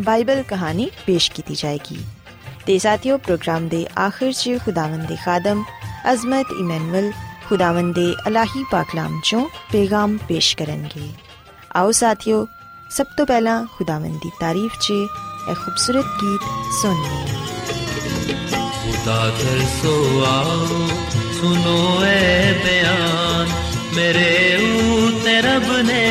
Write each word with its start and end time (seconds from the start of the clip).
Bible 0.00 0.42
ਕਹਾਣੀ 0.42 0.88
ਪੇਸ਼ 1.06 1.30
ਕੀਤੀ 1.30 1.54
ਜਾਏਗੀ 1.54 1.98
ਤੇ 2.66 2.78
ਸਾਥੀਓ 2.78 3.16
ਪ੍ਰੋਗਰਾਮ 3.18 3.68
ਦੇ 3.68 3.84
ਆਖਿਰ 3.98 4.32
'ਚ 4.32 4.58
ਖੁਦਾਵੰਦ 4.64 5.06
ਦੇ 5.06 5.16
ਖਾਦਮ 5.24 5.62
ਅਜ਼ਮਤ 6.12 6.52
ਇਮਨੁਅਲ 6.60 7.10
ਖੁਦਾਵੰਦ 7.48 7.94
ਦੇ 7.94 8.12
ਅਲਾਹੀ 8.28 8.64
ਪਾਕਲਾਮ 8.70 9.20
ਚੋਂ 9.24 9.44
ਪੈਗਾਮ 9.72 10.16
ਪੇਸ਼ 10.28 10.56
ਕਰਨਗੇ 10.56 11.08
ਆਓ 11.74 11.90
ਸਾਥੀਓ 11.92 12.46
ਸਭ 12.90 13.06
ਤੋਂ 13.16 13.26
ਪਹਿਲਾਂ 13.26 13.64
ਖੁਦਾਵੰਦ 13.78 14.18
ਦੀ 14.22 14.30
ਤਾਰੀਫ 14.40 14.78
'ਚ 14.80 14.90
ਇਹ 14.90 15.54
ਖੂਬਸੂਰਤ 15.54 16.22
ਗੀਤ 16.22 16.50
ਸੁਣੀਏ 16.82 17.40
खुदा 18.82 19.18
तरसो 19.36 19.92
आओ 20.22 20.78
सुनो 21.32 21.76
ए 22.04 22.52
बयान 22.58 23.52
मेरे 23.96 24.30
ऊते 24.88 25.34
रब 25.40 25.68
ने 25.86 26.04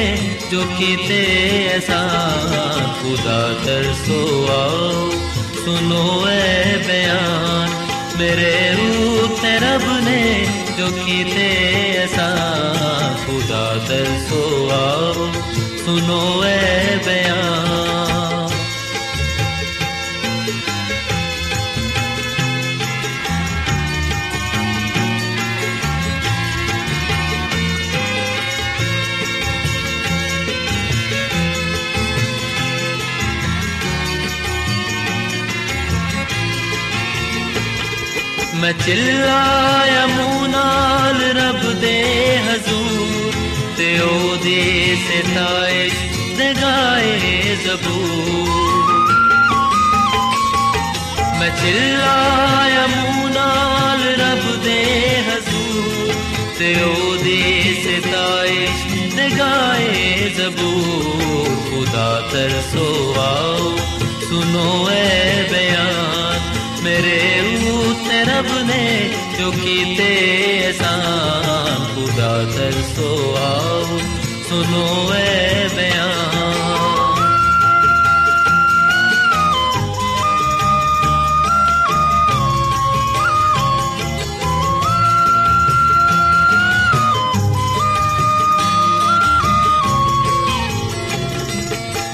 जो 0.51 0.63
कीते 0.77 1.19
एहसान 1.27 2.81
खुदा 3.01 3.39
तरसो 3.65 4.19
आओ 4.55 4.89
सुनो 5.63 6.03
ए 6.31 6.81
बयान 6.87 7.77
मेरे 8.19 8.53
ऊते 8.87 9.53
रब 9.65 9.85
ने 10.07 10.23
जो 10.79 10.91
कीते 10.97 11.47
एहसान 11.69 13.15
खुदा 13.25 13.63
तरसो 13.89 14.43
आओ 14.81 15.31
सुनो 15.85 16.21
ए 16.43 16.99
बयान 17.07 18.24
मैं 38.65 38.71
चिल्लाया 38.83 40.05
मुंह 40.07 40.47
नाल 40.53 41.19
रब 41.37 41.61
दे 41.83 41.97
हजूर 42.47 43.37
ते 43.77 43.87
ओदी 44.05 44.59
सिताइश 45.05 45.93
दे 46.39 46.49
गाए 46.59 47.55
जबूर 47.65 48.49
मैं 51.39 51.51
चिल्लाया 51.61 52.85
मुंह 52.95 53.21
नाल 53.37 54.03
रब 54.21 54.43
दे 54.67 54.79
हजूर 55.29 56.13
ते 56.59 56.73
ओदी 56.89 57.39
सिताइश 57.85 58.85
दे 59.17 59.29
गाए 59.37 59.95
जबूर 60.39 61.55
खुदा 61.69 62.09
तरसो 62.33 62.89
आओ 63.27 63.75
सुनो 64.27 64.69
ए 64.89 65.47
बयान 65.53 66.49
मेरे 66.83 67.17
ऊते 67.39 67.44
रब 68.35 68.49
ने 68.69 68.83
जो 69.37 69.51
कीते 69.51 70.09
एहसान 70.21 71.85
खुदा 71.93 72.33
तरसो 72.55 73.11
आओ 73.43 73.99
सुनो 74.49 74.85
ए 75.13 75.67
बयान 75.75 76.19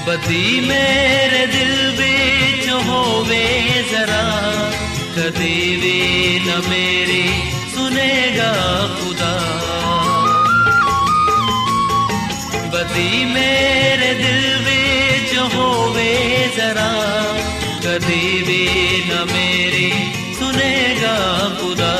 बदी 0.08 0.44
मेरे 0.68 1.44
दिल 1.54 1.72
बिच 1.98 2.68
होवे 2.88 3.44
जरा 3.90 4.22
कदी 5.17 5.77
भी 5.77 6.39
न 6.39 6.69
मेरी 6.69 7.51
सुनेगा 7.71 8.53
खुदा। 8.97 9.33
बदी 12.73 13.25
मेरे 13.25 14.13
दिल 14.13 14.57
बिच 14.57 15.55
होवे 15.55 16.15
जरा। 16.57 16.91
कदी 17.85 18.43
भी 18.43 18.67
न 19.05 19.27
मेरी 19.31 19.91
सुनेगा 20.35 21.17
खुदा। 21.61 21.93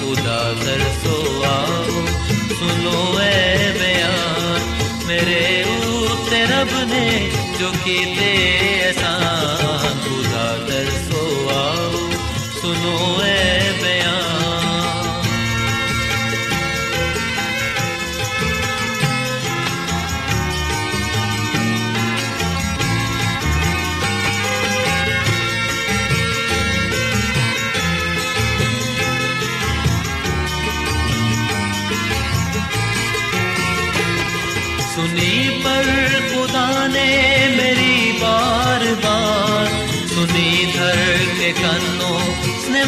खुदा 0.00 0.52
तरसो 0.52 1.42
आओ, 1.42 2.06
सुनो 2.58 3.20
ए 3.20 3.56
बयान। 3.80 4.62
मेरे 5.06 5.64
ऊते 5.86 6.44
रब 6.44 6.90
ने 6.90 7.30
जो 7.58 7.70
कीते 7.70 8.28
एहसान 8.28 8.57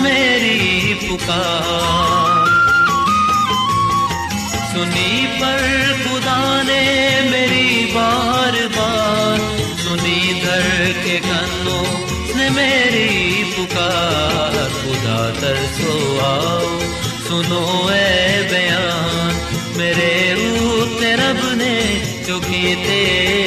मेरी 0.00 0.94
पुकार। 0.94 2.50
सुनी 4.72 5.26
पर 5.26 5.60
खुदा 6.04 6.62
ने 6.62 6.82
मेरी 7.30 7.92
बार 7.94 8.52
बार। 8.52 9.38
सुनी 9.78 10.40
धर 10.40 10.92
के 11.04 11.18
कानों 11.18 11.86
ने 12.36 12.50
मेरी 12.50 13.44
पुकार। 13.44 14.54
खुदा 14.80 15.30
तरसो 15.40 16.18
आओ, 16.20 16.80
सुनो 17.28 17.90
ए 17.90 18.48
बयान। 18.50 19.34
मेरे 19.76 20.12
ऊते 20.60 21.14
रब 21.14 21.58
ने 21.58 21.76
जो 22.26 22.40
कीते 22.40 23.00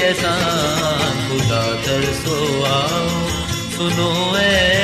एहसान। 0.07 1.13
खुदा 1.29 1.63
तरसो 1.73 2.63
आओ, 2.63 3.09
सुनो 3.77 4.37
ए 4.37 4.82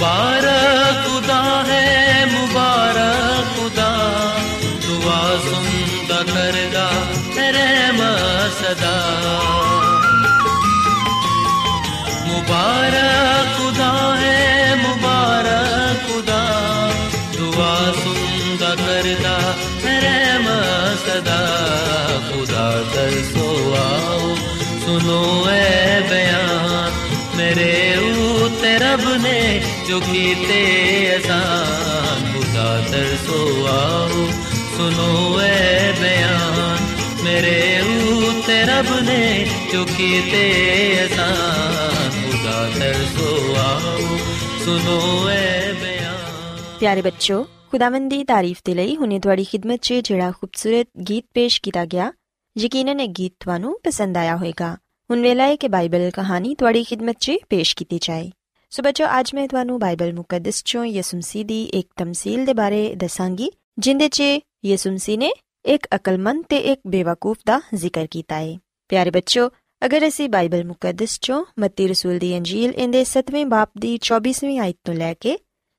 मुबारक 0.00 1.00
खुदा 1.06 1.40
है 1.68 1.84
मुबारक 2.32 3.48
खुदा 3.56 3.90
दुआ 4.86 5.20
सुनता 5.46 6.20
करदा 6.30 6.86
रहम 7.56 8.00
सदा 8.60 8.94
मुबारक 12.28 13.52
खुदा 13.58 13.92
है 14.22 14.40
मुबारक 14.82 16.06
खुदा 16.08 16.40
दुआ 17.38 17.72
सुनदा 18.02 18.72
करदा 18.84 19.36
रहम 20.04 20.46
सदा 21.06 21.40
खुदा 22.30 22.66
तरसो 22.94 23.48
आओ 23.84 24.34
सुनो 24.86 25.20
ए 25.50 26.00
बयान 26.10 27.04
मेरे 27.38 27.72
उते 28.10 28.76
रब 28.82 29.02
ने 29.22 29.40
जुगीते 29.91 30.59
अजान 31.13 32.19
खुदा 32.33 32.67
तर 32.91 33.07
सो 33.17 33.39
आओ, 33.67 34.21
सुनो 34.75 35.07
ए 35.41 35.91
बयान। 35.99 36.79
मेरे 37.25 37.57
ऊते 38.13 38.57
रब 38.63 38.93
ने 39.03 39.19
जुगीते 39.71 40.45
अजान 40.97 42.09
खुदा 42.21 42.57
तर 42.79 43.03
सो 43.09 43.27
आओ, 43.57 44.07
सुनो 44.63 44.97
ए 45.29 45.75
बयान। 45.83 46.79
प्यारे 46.79 47.01
बच्चों, 47.01 47.43
खुदावंद 47.71 48.13
की 48.13 48.23
तारीफ़ 48.23 48.61
के 48.65 48.73
लिए 48.73 48.95
हूँ 48.95 49.19
थोड़ी 49.19 49.45
खिदमत 49.45 49.83
से 49.83 50.01
जड़ा 50.01 50.31
खूबसूरत 50.31 50.87
गीत 50.97 51.25
पेश 51.33 51.57
किया 51.57 51.85
गया 51.85 52.11
यकीन 52.55 52.99
ये 52.99 53.07
गीत 53.19 53.33
थानू 53.47 53.79
पसंद 53.85 54.17
आया 54.17 54.33
होगा 54.43 54.77
हूँ 55.09 55.17
वेला 55.19 55.43
है 55.43 55.55
कि 55.55 55.67
बाइबल 55.67 56.09
कहानी 56.15 56.55
थोड़ी 56.61 56.83
खिदमत 56.83 57.21
से 57.21 57.41
पेश 57.49 57.73
की 57.73 57.99
जाए। 58.03 58.31
ਸੋ 58.71 58.83
ਬੱਚੋ, 58.83 59.05
ਅੱਜ 59.19 59.29
ਮੈਂ 59.35 59.47
ਤੁਹਾਨੂੰ 59.47 59.77
ਬਾਈਬਲ 59.79 60.13
ਮੁਕੱਦਸ 60.13 60.61
'ਚੋਂ 60.61 60.83
ਯਿਸੂ 60.85 61.17
ਮਸੀਹ 61.17 61.45
ਦੀ 61.45 61.63
ਇੱਕ 61.73 61.87
ਤਮਸੀਲ 61.97 62.45
ਦੇ 62.45 62.53
ਬਾਰੇ 62.53 62.93
ਦੱਸਾਂਗੀ, 62.95 63.49
ਜਿੰਦੇ 63.79 64.07
'ਚ 64.09 64.21
ਯਿਸੂ 64.65 64.91
ਮਸੀਹ 64.91 65.17
ਨੇ 65.17 65.31
ਇੱਕ 65.65 65.87
ਅਕਲਮੰਦ 65.95 66.43
ਤੇ 66.49 66.57
ਇੱਕ 66.71 66.81
ਬੇਵਕੂਫ 66.87 67.37
ਦਾ 67.45 67.59
ਜ਼ਿਕਰ 67.75 68.07
ਕੀਤਾ 68.11 68.35
ਹੈ 68.35 68.55
ਪਿਆਰੇ 68.89 69.11
ਬੱਚੋ, 69.11 69.49
ਅਗਰ 69.81 70.07
ਅਸੀਂ 70.07 70.29
ਬਾਈਬਲ 70.29 70.63
ਮੁਕੱਦਸ 70.65 71.17
'ਚੋਂ 71.17 71.43
ਮੱਤੀ 71.59 71.87
ਰਸੂਲ 71.87 72.19
ਦੀ 72.19 72.35
ਅੰਜੀਲ 72.37 72.71
ਇਹਦੇ 72.71 73.03
7ਵੇਂ 73.03 73.45
ਬਾਪ 73.45 73.71
ਦੀ 73.79 73.97
24ਵੀਂ 74.03 74.59
ਆਇਤ 74.59 74.77
ਤੋਂ 74.85 74.93
ਲੈ 74.93 75.13
ਕੇ 75.19 75.37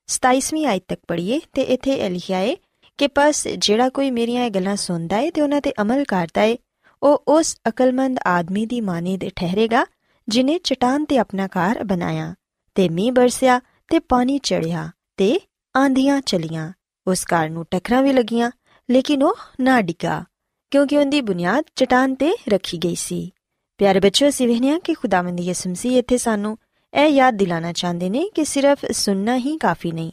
27ਵੀਂ 0.09 0.65
ਆਇਤ 0.65 0.83
ਤੱਕ 0.87 0.99
ਪੜ੍ਹੀਏ 1.07 1.39
ਤੇ 1.53 1.61
ਇੱਥੇ 1.75 1.93
ਇਹ 1.95 2.09
ਲਿਖਿਆ 2.09 2.37
ਹੈ 2.37 2.55
ਕਿ 2.99 3.07
ਪਸ 3.15 3.47
ਜਿਹੜਾ 3.47 3.89
ਕੋਈ 3.89 4.11
ਮੇਰੀਆਂ 4.11 4.45
ਇਹ 4.45 4.51
ਗੱਲਾਂ 4.51 4.75
ਸੁਣਦਾ 4.75 5.17
ਹੈ 5.17 5.31
ਤੇ 5.31 5.41
ਉਹਨਾਂ 5.41 5.61
ਤੇ 5.61 5.73
ਅਮਲ 5.81 6.03
ਕਰਦਾ 6.03 6.41
ਹੈ 6.41 6.55
ਉਹ 7.01 7.23
ਉਸ 7.27 7.55
ਅਕਲਮੰਦ 7.69 8.19
ਆਦਮੀ 8.27 8.65
ਦੀ 8.65 8.81
ਮਾਨਿਦ 8.81 9.27
ਠਹਿਰੇਗਾ, 9.35 9.85
ਜਿਨੇ 10.27 10.59
ਚਟਾਨ 10.63 11.05
ਤੇ 11.05 11.17
ਆਪਣਾ 11.17 11.47
ਘਰ 11.47 11.83
ਬਣਾਇਆ। 11.83 12.33
ਤੇ 12.75 12.87
ਮੀਂਹ 12.89 13.11
ਬਰਸਿਆ 13.11 13.59
ਤੇ 13.91 13.99
ਪਾਣੀ 13.99 14.37
ਚੜਿਆ 14.37 14.89
ਤੇ 15.17 15.39
ਆਂਧੀਆਂ 15.75 16.19
ਚਲੀਆਂ। 16.21 16.71
ਉਸ 17.07 17.23
ਘਰ 17.25 17.49
ਨੂੰ 17.49 17.65
ਟੱਕਰਾਂ 17.71 18.01
ਵੀ 18.03 18.13
ਲੱਗੀਆਂ, 18.13 18.51
ਲੇਕਿਨ 18.89 19.23
ਉਹ 19.23 19.35
ਨਾ 19.61 19.81
ਡਿੱਗਾ, 19.81 20.23
ਕਿਉਂਕਿ 20.71 20.97
ਉਹਦੀ 20.97 21.21
ਬੁਨਿਆਦ 21.21 21.63
ਚਟਾਨ 21.75 22.15
ਤੇ 22.15 22.31
ਰੱਖੀ 22.49 22.77
ਗਈ 22.77 22.95
ਸੀ। 22.95 23.31
ਪਿਆਰੇ 23.79 23.99
ਬੱਚਿਓ, 23.99 24.29
ਅਸੀਂ 24.29 24.47
ਵੇਖਿਆ 24.47 24.77
ਕਿ 24.79 24.93
ਖੁਦਾਵੰਦ 24.93 25.39
ਯਿਸੂ 25.39 25.69
ਮਸੀਹ 25.69 25.97
ਇੱਥੇ 25.97 26.17
ਸਾਨੂੰ 26.17 26.57
ਇਹ 26.93 27.07
ਯਾਦ 27.07 27.33
ਦਿਲਾਣਾ 27.33 27.71
ਚਾਹੁੰਦੇ 27.73 28.09
ਨੇ 28.09 28.27
ਕਿ 28.35 28.43
ਸਿਰਫ 28.45 28.85
ਸੁਣਨਾ 28.91 29.35
ਹੀ 29.37 29.57
ਕਾਫੀ 29.57 29.91
ਨਹੀਂ, 29.91 30.11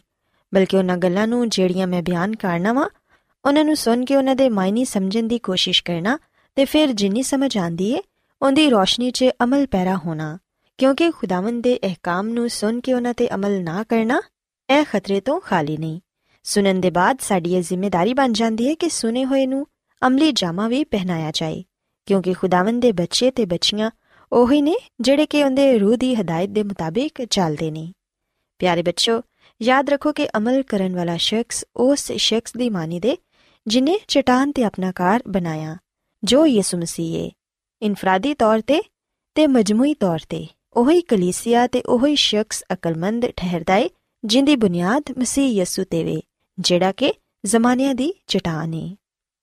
ਬਲਕਿ 0.52 0.76
ਉਹਨਾਂ 0.76 0.96
ਗੱਲਾਂ 0.96 1.26
ਨੂੰ 1.26 1.48
ਜਿਹੜੀਆਂ 1.48 1.86
ਮੈਂ 1.86 2.02
ਬਿਆਨ 2.02 2.36
ਕਰਨਾ 2.36 2.72
ਵਾਂ, 2.72 2.88
ਉਹਨਾਂ 3.44 3.64
ਨੂੰ 3.64 3.76
ਸੁਣ 3.76 4.04
ਕੇ 4.04 4.16
ਉਹਨਾਂ 4.16 4.36
ਦੇ 4.36 4.48
ਮਾਇਨੇ 4.48 4.84
ਸਮਝਣ 4.84 5.28
ਦੀ 5.28 5.38
ਕੋਸ਼ਿਸ਼ 5.38 5.82
ਕਰਨਾ 5.84 6.18
ਤੇ 6.56 6.64
ਫਿਰ 6.64 6.92
ਜਿੰਨੀ 6.92 7.22
ਸਮਝ 7.22 7.56
ਆਂਦੀ 7.58 7.90
ਏ, 7.90 8.00
ਉਹਦੀ 8.42 8.68
ਰੋਸ਼ਨੀ 8.70 9.10
'ਚ 9.10 9.24
ਅਮਲ 9.44 9.66
ਪੈਰਾ 9.66 9.96
ਹੋਣਾ। 9.96 10.38
ਕਿਉਂਕਿ 10.80 11.10
ਖੁਦਾਵੰਦ 11.10 11.62
ਦੇ 11.62 11.78
ਅਹਿਕਾਮ 11.84 12.28
ਨੂੰ 12.28 12.48
ਸੁਣ 12.48 12.78
ਕੇ 12.80 12.92
ਉਹਨਾਂ 12.92 13.12
ਤੇ 13.14 13.28
ਅਮਲ 13.34 13.62
ਨਾ 13.62 13.82
ਕਰਨਾ 13.82 14.20
ਇਹ 14.68 14.84
ਖਤਰੇ 14.84 15.20
ਤੋਂ 15.20 15.40
ਖਾਲੀ 15.40 15.76
ਨਹੀਂ 15.76 16.00
ਸੁਣਨ 16.44 16.80
ਦੇ 16.80 16.90
ਬਾਅਦ 16.90 17.16
ਸਾਡੀ 17.20 17.54
ਇਹ 17.54 17.62
ਜ਼ਿੰਮੇਵਾਰੀ 17.62 18.14
ਬਣ 18.14 18.32
ਜਾਂਦੀ 18.32 18.68
ਹੈ 18.68 18.74
ਕਿ 18.74 18.88
ਸੁਨੇ 18.88 19.24
ਹੋਏ 19.24 19.46
ਨੂੰ 19.46 19.66
ਅਮਲੀ 20.02 20.30
ਜਾਮਾ 20.32 20.68
ਵੀ 20.68 20.84
ਪਹਿਨਾਇਆ 20.84 21.30
ਜਾਏ 21.34 21.62
ਕਿਉਂਕਿ 22.06 22.32
ਖੁਦਾਵੰਦ 22.32 22.82
ਦੇ 22.82 22.92
ਬੱਚੇ 22.92 23.30
ਤੇ 23.30 23.44
ਬੱਚੀਆਂ 23.46 23.90
ਉਹੀ 24.32 24.60
ਨੇ 24.62 24.74
ਜਿਹੜੇ 25.00 25.26
ਕਿ 25.26 25.42
ਉਹਦੇ 25.44 25.78
ਰੂਹ 25.78 25.96
ਦੀ 25.96 26.14
ਹਦਾਇਤ 26.14 26.50
ਦੇ 26.50 26.62
ਮੁਤਾਬਿਕ 26.62 27.24
ਚੱਲਦੇ 27.24 27.70
ਨੇ 27.70 27.92
ਪਿਆਰੇ 28.58 28.82
ਬੱਚੋ 28.82 29.20
ਯਾਦ 29.60 29.90
ਰੱਖੋ 29.90 30.12
ਕਿ 30.12 30.28
ਅਮਲ 30.36 30.62
ਕਰਨ 30.62 30.96
ਵਾਲਾ 30.96 31.16
ਸ਼ਖਸ 31.16 31.64
ਉਸ 31.76 32.12
ਸ਼ਖਸ 32.12 32.56
ਦੀ 32.56 32.70
ਮਾਨੀ 32.70 33.00
ਦੇ 33.00 33.16
ਜਿਨੇ 33.66 33.98
ਚਟਾਨ 34.08 34.52
ਤੇ 34.52 34.64
ਆਪਣਾ 34.64 34.92
ਕਾਰ 34.92 35.22
ਬਣਾਇਆ 35.28 35.76
ਜੋ 36.24 36.46
ਯਿਸੂ 36.46 36.78
ਮਸੀਹ 36.78 37.24
ਹੈ 37.24 37.30
ਇਨਫਰਾਦੀ 37.82 38.34
ਤੌਰ 38.34 38.60
ਤੇ 38.60 38.80
ਤੇ 39.34 39.46
ਮਜਮੂਈ 39.46 39.94
ਤੌਰ 39.94 40.18
ਤੇ 40.28 40.46
ਉਹੀ 40.72 41.00
ਕਲੀਸਿਆ 41.00 41.66
ਤੇ 41.66 41.82
ਉਹੀ 41.86 42.16
ਸ਼ਖਸ 42.16 42.64
ਅਕਲਮੰਦ 42.72 43.26
ਠਹਿਰਦਾ 43.36 43.74
ਹੈ 43.74 43.88
ਜਿੰਦੀ 44.24 44.56
ਬੁਨਿਆਦ 44.56 45.02
ਮਸੀਹ 45.18 45.52
ਯਿਸੂ 45.52 45.84
ਤੇ 45.84 46.04
ਵੇ, 46.04 46.22
ਜਿਹੜਾ 46.58 46.92
ਕਿ 46.92 47.12
ਜ਼ਮਾਨਿਆਂ 47.44 47.94
ਦੀ 47.94 48.12
ਚਟਾਨ 48.26 48.74
ਹੈ 48.74 48.96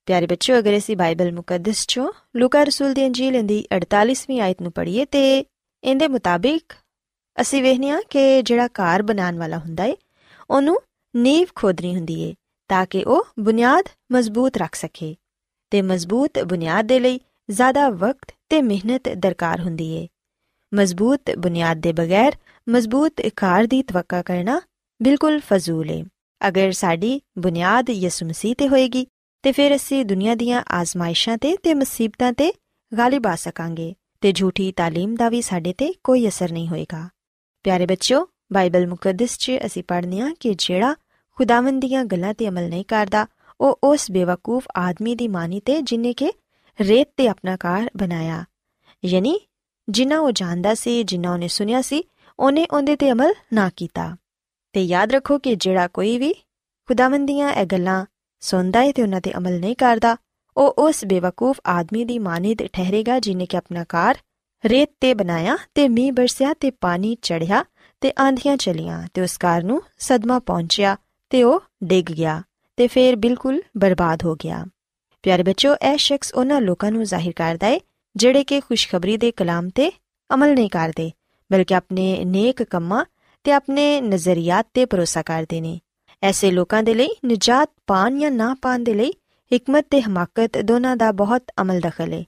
ਪਿਆਰੇ 0.05 0.27
ਬੱਚਿਓ, 0.27 0.59
ਅਗਰ 0.59 0.77
ਅਸੀਂ 0.77 0.97
ਬਾਈਬਲ 0.97 1.31
ਮੁਕੱਦਸ 1.31 1.85
ਚੋਂ 1.87 2.11
ਲੂਕਾ 2.35 2.63
ਰਸੂਲ 2.63 2.93
ਦੀ 2.93 3.05
ਅੰਜੀਲ 3.05 3.41
ਦੀ 3.47 3.65
48ਵੀਂ 3.75 4.41
ਆਇਤ 4.41 4.61
ਨੂੰ 4.61 4.71
ਪੜ੍ਹੀਏ 4.71 5.05
ਤੇ 5.05 5.45
ਇਹਦੇ 5.83 6.07
ਮੁਤਾਬਿਕ 6.07 6.73
ਅਸੀਂ 7.41 7.63
ਵੇਖਨੀਆ 7.63 8.01
ਕਿ 8.09 8.41
ਜਿਹੜਾ 8.41 8.67
ਘਰ 8.67 9.01
ਬਣਾਉਣ 9.01 9.37
ਵਾਲਾ 9.37 9.57
ਹੁੰਦਾ 9.57 9.83
ਏ, 9.83 9.95
ਉਹਨੂੰ 10.49 10.79
ਨੀਵ 11.15 11.47
ਖੋਦਣੀ 11.55 11.95
ਹੁੰਦੀ 11.95 12.21
ਏ, 12.21 12.33
ਤਾਂ 12.67 12.85
ਕਿ 12.85 13.03
ਉਹ 13.03 13.27
ਬੁਨਿਆਦ 13.39 13.89
ਮਜ਼ਬੂਤ 14.11 14.57
ਰੱਖ 14.57 14.75
ਸਕੇ। 14.75 15.15
ਤੇ 15.69 15.81
ਮਜ਼ਬੂਤ 15.81 16.39
ਬੁਨਿਆਦ 16.39 16.85
ਦੇ 16.85 16.99
ਲਈ 16.99 17.19
ਜ਼ਿਆਦਾ 17.49 17.89
ਵਕਤ 17.89 18.35
ਤੇ 18.49 18.61
ਮਿਹਨਤ 18.61 19.09
ਦਰਕਾਰ 19.09 19.59
ਹੁੰਦੀ 19.59 19.91
ਏ। 19.93 20.07
ਮਜ਼ਬੂਤ 20.72 21.30
ਬੁਨਿਆਦ 21.38 21.80
ਦੇ 21.80 21.92
ਬਗੈਰ 21.92 22.36
ਮਜ਼ਬੂਤ 22.66 23.20
ਘਰ 23.36 23.66
ਦੀ 23.66 23.82
ਤਵੱਕਾ 23.82 24.22
ਕਰਨਾ 24.22 24.60
ਬਿਲਕੁਲ 25.00 25.40
ਫਜ਼ੂਲ 25.48 25.90
ਏ 25.90 26.02
ਅਗਰ 26.40 26.70
ਸਾਡੀ 26.72 27.20
ਬੁਨਿਆਦ 27.38 27.90
ਯਿਸੂ 27.90 28.26
ਮਸੀਹ 28.26 28.54
ਤੇ 28.58 28.68
ਹੋਏਗੀ 28.68 29.06
ਤੇ 29.44 29.52
ਫਿਰ 29.52 29.74
ਅਸੀਂ 29.76 30.04
ਦੁਨੀਆ 30.04 30.34
ਦੀਆਂ 30.34 30.62
ਆਜ਼ਮਾਇਸ਼ਾਂ 30.70 31.36
ਤੇ 31.38 31.56
ਤੇ 31.62 31.74
ਮੁਸੀਬਤਾਂ 31.74 32.32
ਤੇ 32.32 32.52
ਗਾਲਿਬ 32.92 33.26
ਆ 33.26 33.34
ਸਕਾਂਗੇ 33.36 33.94
ਤੇ 34.20 34.32
ਝੂਠੀ 34.32 34.72
تعلیم 34.80 35.16
ਦਾ 35.16 35.28
ਵੀ 35.28 35.40
ਸਾਡੇ 35.42 35.72
ਤੇ 35.72 35.92
ਕੋਈ 36.04 36.28
ਅਸਰ 36.28 36.52
ਨਹੀਂ 36.52 36.68
ਹੋਏਗਾ 36.68 37.08
ਪਿਆਰੇ 37.64 37.86
ਬੱਚਿਓ 37.86 38.26
ਬਾਈਬਲ 38.52 38.86
ਮੁਕੱਦਸ 38.86 39.36
'ਚ 39.38 39.58
ਅਸੀਂ 39.66 39.82
ਪੜ੍ਹਨੇ 39.84 40.20
ਆ 40.20 40.28
ਕਿ 40.40 40.54
ਜਿਹੜਾ 40.58 40.94
ਖੁਦਾਵੰਦ 41.38 41.80
ਦੀਆਂ 41.80 42.04
ਗੱਲਾਂ 42.04 42.34
ਤੇ 42.34 42.48
ਅਮਲ 42.48 42.68
ਨਹੀਂ 42.68 42.84
ਕਰਦਾ 42.84 43.26
ਉਹ 43.60 43.78
ਉਸ 43.84 44.10
ਬੇਵਕੂਫ 44.10 44.66
ਆਦਮੀ 44.76 45.14
ਦੀ 45.14 45.28
ਮਾਨੀ 45.28 45.60
ਤੇ 45.60 45.80
ਜਿਨੇ 45.82 46.12
ਕਿ 46.12 46.32
ਰੇਤ 46.78 47.08
ਤੇ 47.16 47.28
ਆਪਣਾ 47.28 47.56
ਘਰ 47.56 47.88
ਬਣਾਇਆ 47.96 48.44
ਯਾਨੀ 49.04 49.38
ਜਿੰਨਾ 49.89 50.19
ਉਹ 50.19 50.31
ਜਾਣਦਾ 50.31 50.73
ਸੀ 50.73 51.03
ਜਿੰਨਾ 51.03 51.33
ਉਹਨੇ 51.33 51.47
ਸੁਨਿਆ 51.47 51.81
ਸੀ, 51.81 52.03
ਉਹਨੇ 52.39 52.67
ਉਹਦੇ 52.71 52.95
ਤੇ 52.95 53.11
ਅਮਲ 53.11 53.33
ਨਾ 53.53 53.69
ਕੀਤਾ। 53.75 54.17
ਤੇ 54.73 54.83
ਯਾਦ 54.83 55.11
ਰੱਖੋ 55.11 55.39
ਕਿ 55.39 55.55
ਜਿਹੜਾ 55.55 55.87
ਕੋਈ 55.87 56.17
ਵੀ 56.17 56.33
ਖੁਦਾਵੰਦ 56.87 57.27
ਦੀਆਂ 57.27 57.53
ਇਹ 57.53 57.65
ਗੱਲਾਂ 57.65 58.05
ਸੁਣਦਾ 58.39 58.81
ਹੈ 58.81 58.91
ਤੇ 58.91 59.01
ਉਹਨਾਂ 59.01 59.21
ਤੇ 59.21 59.33
ਅਮਲ 59.37 59.59
ਨਹੀਂ 59.59 59.75
ਕਰਦਾ, 59.75 60.17
ਉਹ 60.57 60.75
ਉਸ 60.77 61.05
ਬੇਵਕੂਫ 61.05 61.59
ਆਦਮੀ 61.67 62.05
ਦੀ 62.05 62.19
ਮਾਨਿਦ 62.19 62.57
ਠਹਿਰੇਗਾ 62.73 63.19
ਜਿਨੇ 63.19 63.45
ਕਿ 63.45 63.57
ਆਪਣਾ 63.57 63.83
ਕਾਰ 63.83 64.17
ਰੇਤ 64.65 64.89
ਤੇ 64.99 65.13
ਬਣਾਇਆ 65.13 65.57
ਤੇ 65.75 65.89
ਮੀਂਹ 65.89 66.13
ਬਰਸਿਆ 66.13 66.53
ਤੇ 66.53 66.71
ਪਾਣੀ 66.71 67.17
ਚੜਿਆ 67.21 67.65
ਤੇ 68.01 68.13
ਆਂਧੀਆਂ 68.19 68.57
ਚਲੀਆਂ 68.57 69.07
ਤੇ 69.13 69.21
ਉਸ 69.21 69.37
ਕਾਰ 69.37 69.63
ਨੂੰ 69.63 69.81
ਸਦਮਾ 69.99 70.39
ਪਹੁੰਚਿਆ 70.39 70.97
ਤੇ 71.29 71.43
ਉਹ 71.43 71.59
ਡਿੱਗ 71.83 72.05
ਗਿਆ 72.05 72.43
ਤੇ 72.77 72.87
ਫਿਰ 72.87 73.15
ਬਿਲਕੁਲ 73.15 73.61
ਬਰਬਾਦ 73.77 74.23
ਹੋ 74.23 74.35
ਗਿਆ। 74.35 74.65
ਪਿਆਰੇ 75.23 75.43
ਬੱਚੋ 75.43 75.75
ਇਹ 75.75 75.97
ਸ਼ਖਸ 75.97 76.33
ਉਹਨਾਂ 76.33 76.61
ਲੋਕਾਂ 76.61 76.91
ਨੂੰ 76.91 77.03
ਜ਼ਾਹਿਰ 77.03 77.33
ਕਰਦਾ 77.35 77.67
ਹੈ 77.67 77.79
ਜਿਹੜੇ 78.17 78.43
ਕਿ 78.43 78.59
ਖੁਸ਼ਖਬਰੀ 78.59 79.17
ਦੇ 79.17 79.31
ਕਲਾਮ 79.31 79.69
ਤੇ 79.69 79.91
ਅਮਲ 80.29 80.53
ਨਹੀਂ 80.53 80.69
ਕਰਦੇ, 80.69 81.11
ਬਲਕਿ 81.51 81.75
ਆਪਣੇ 81.75 82.23
ਨੇਕ 82.25 82.63
ਕੰਮਾਂ 82.63 83.03
ਤੇ 83.45 83.51
ਆਪਣੇ 83.51 83.99
ਨਜ਼ਰੀਆਤ 84.01 84.67
ਤੇ 84.73 84.85
ਭਰੋਸਾ 84.85 85.21
ਕਰਦੇ 85.21 85.61
ਨੇ। 85.61 85.79
ਐਸੇ 86.23 86.51
ਲੋਕਾਂ 86.51 86.81
ਦੇ 86.83 86.93
ਲਈ 86.93 87.09
ਨਜਾਤ 87.25 87.69
ਪਾਣ 87.87 88.17
ਜਾਂ 88.19 88.31
ਨਾ 88.31 88.53
ਪਾਣ 88.61 88.83
ਦੇ 88.83 88.93
ਲਈ 88.93 89.11
ਹਕਮਤ 89.51 89.85
ਤੇ 89.89 90.01
ਹਮਾਕਤ 90.01 90.57
ਦੋਨਾਂ 90.61 90.95
ਦਾ 90.97 91.11
ਬਹੁਤ 91.13 91.51
ਅਮਲ 91.61 91.79
ਦਖਲ 91.79 92.13
ਹੈ 92.13 92.23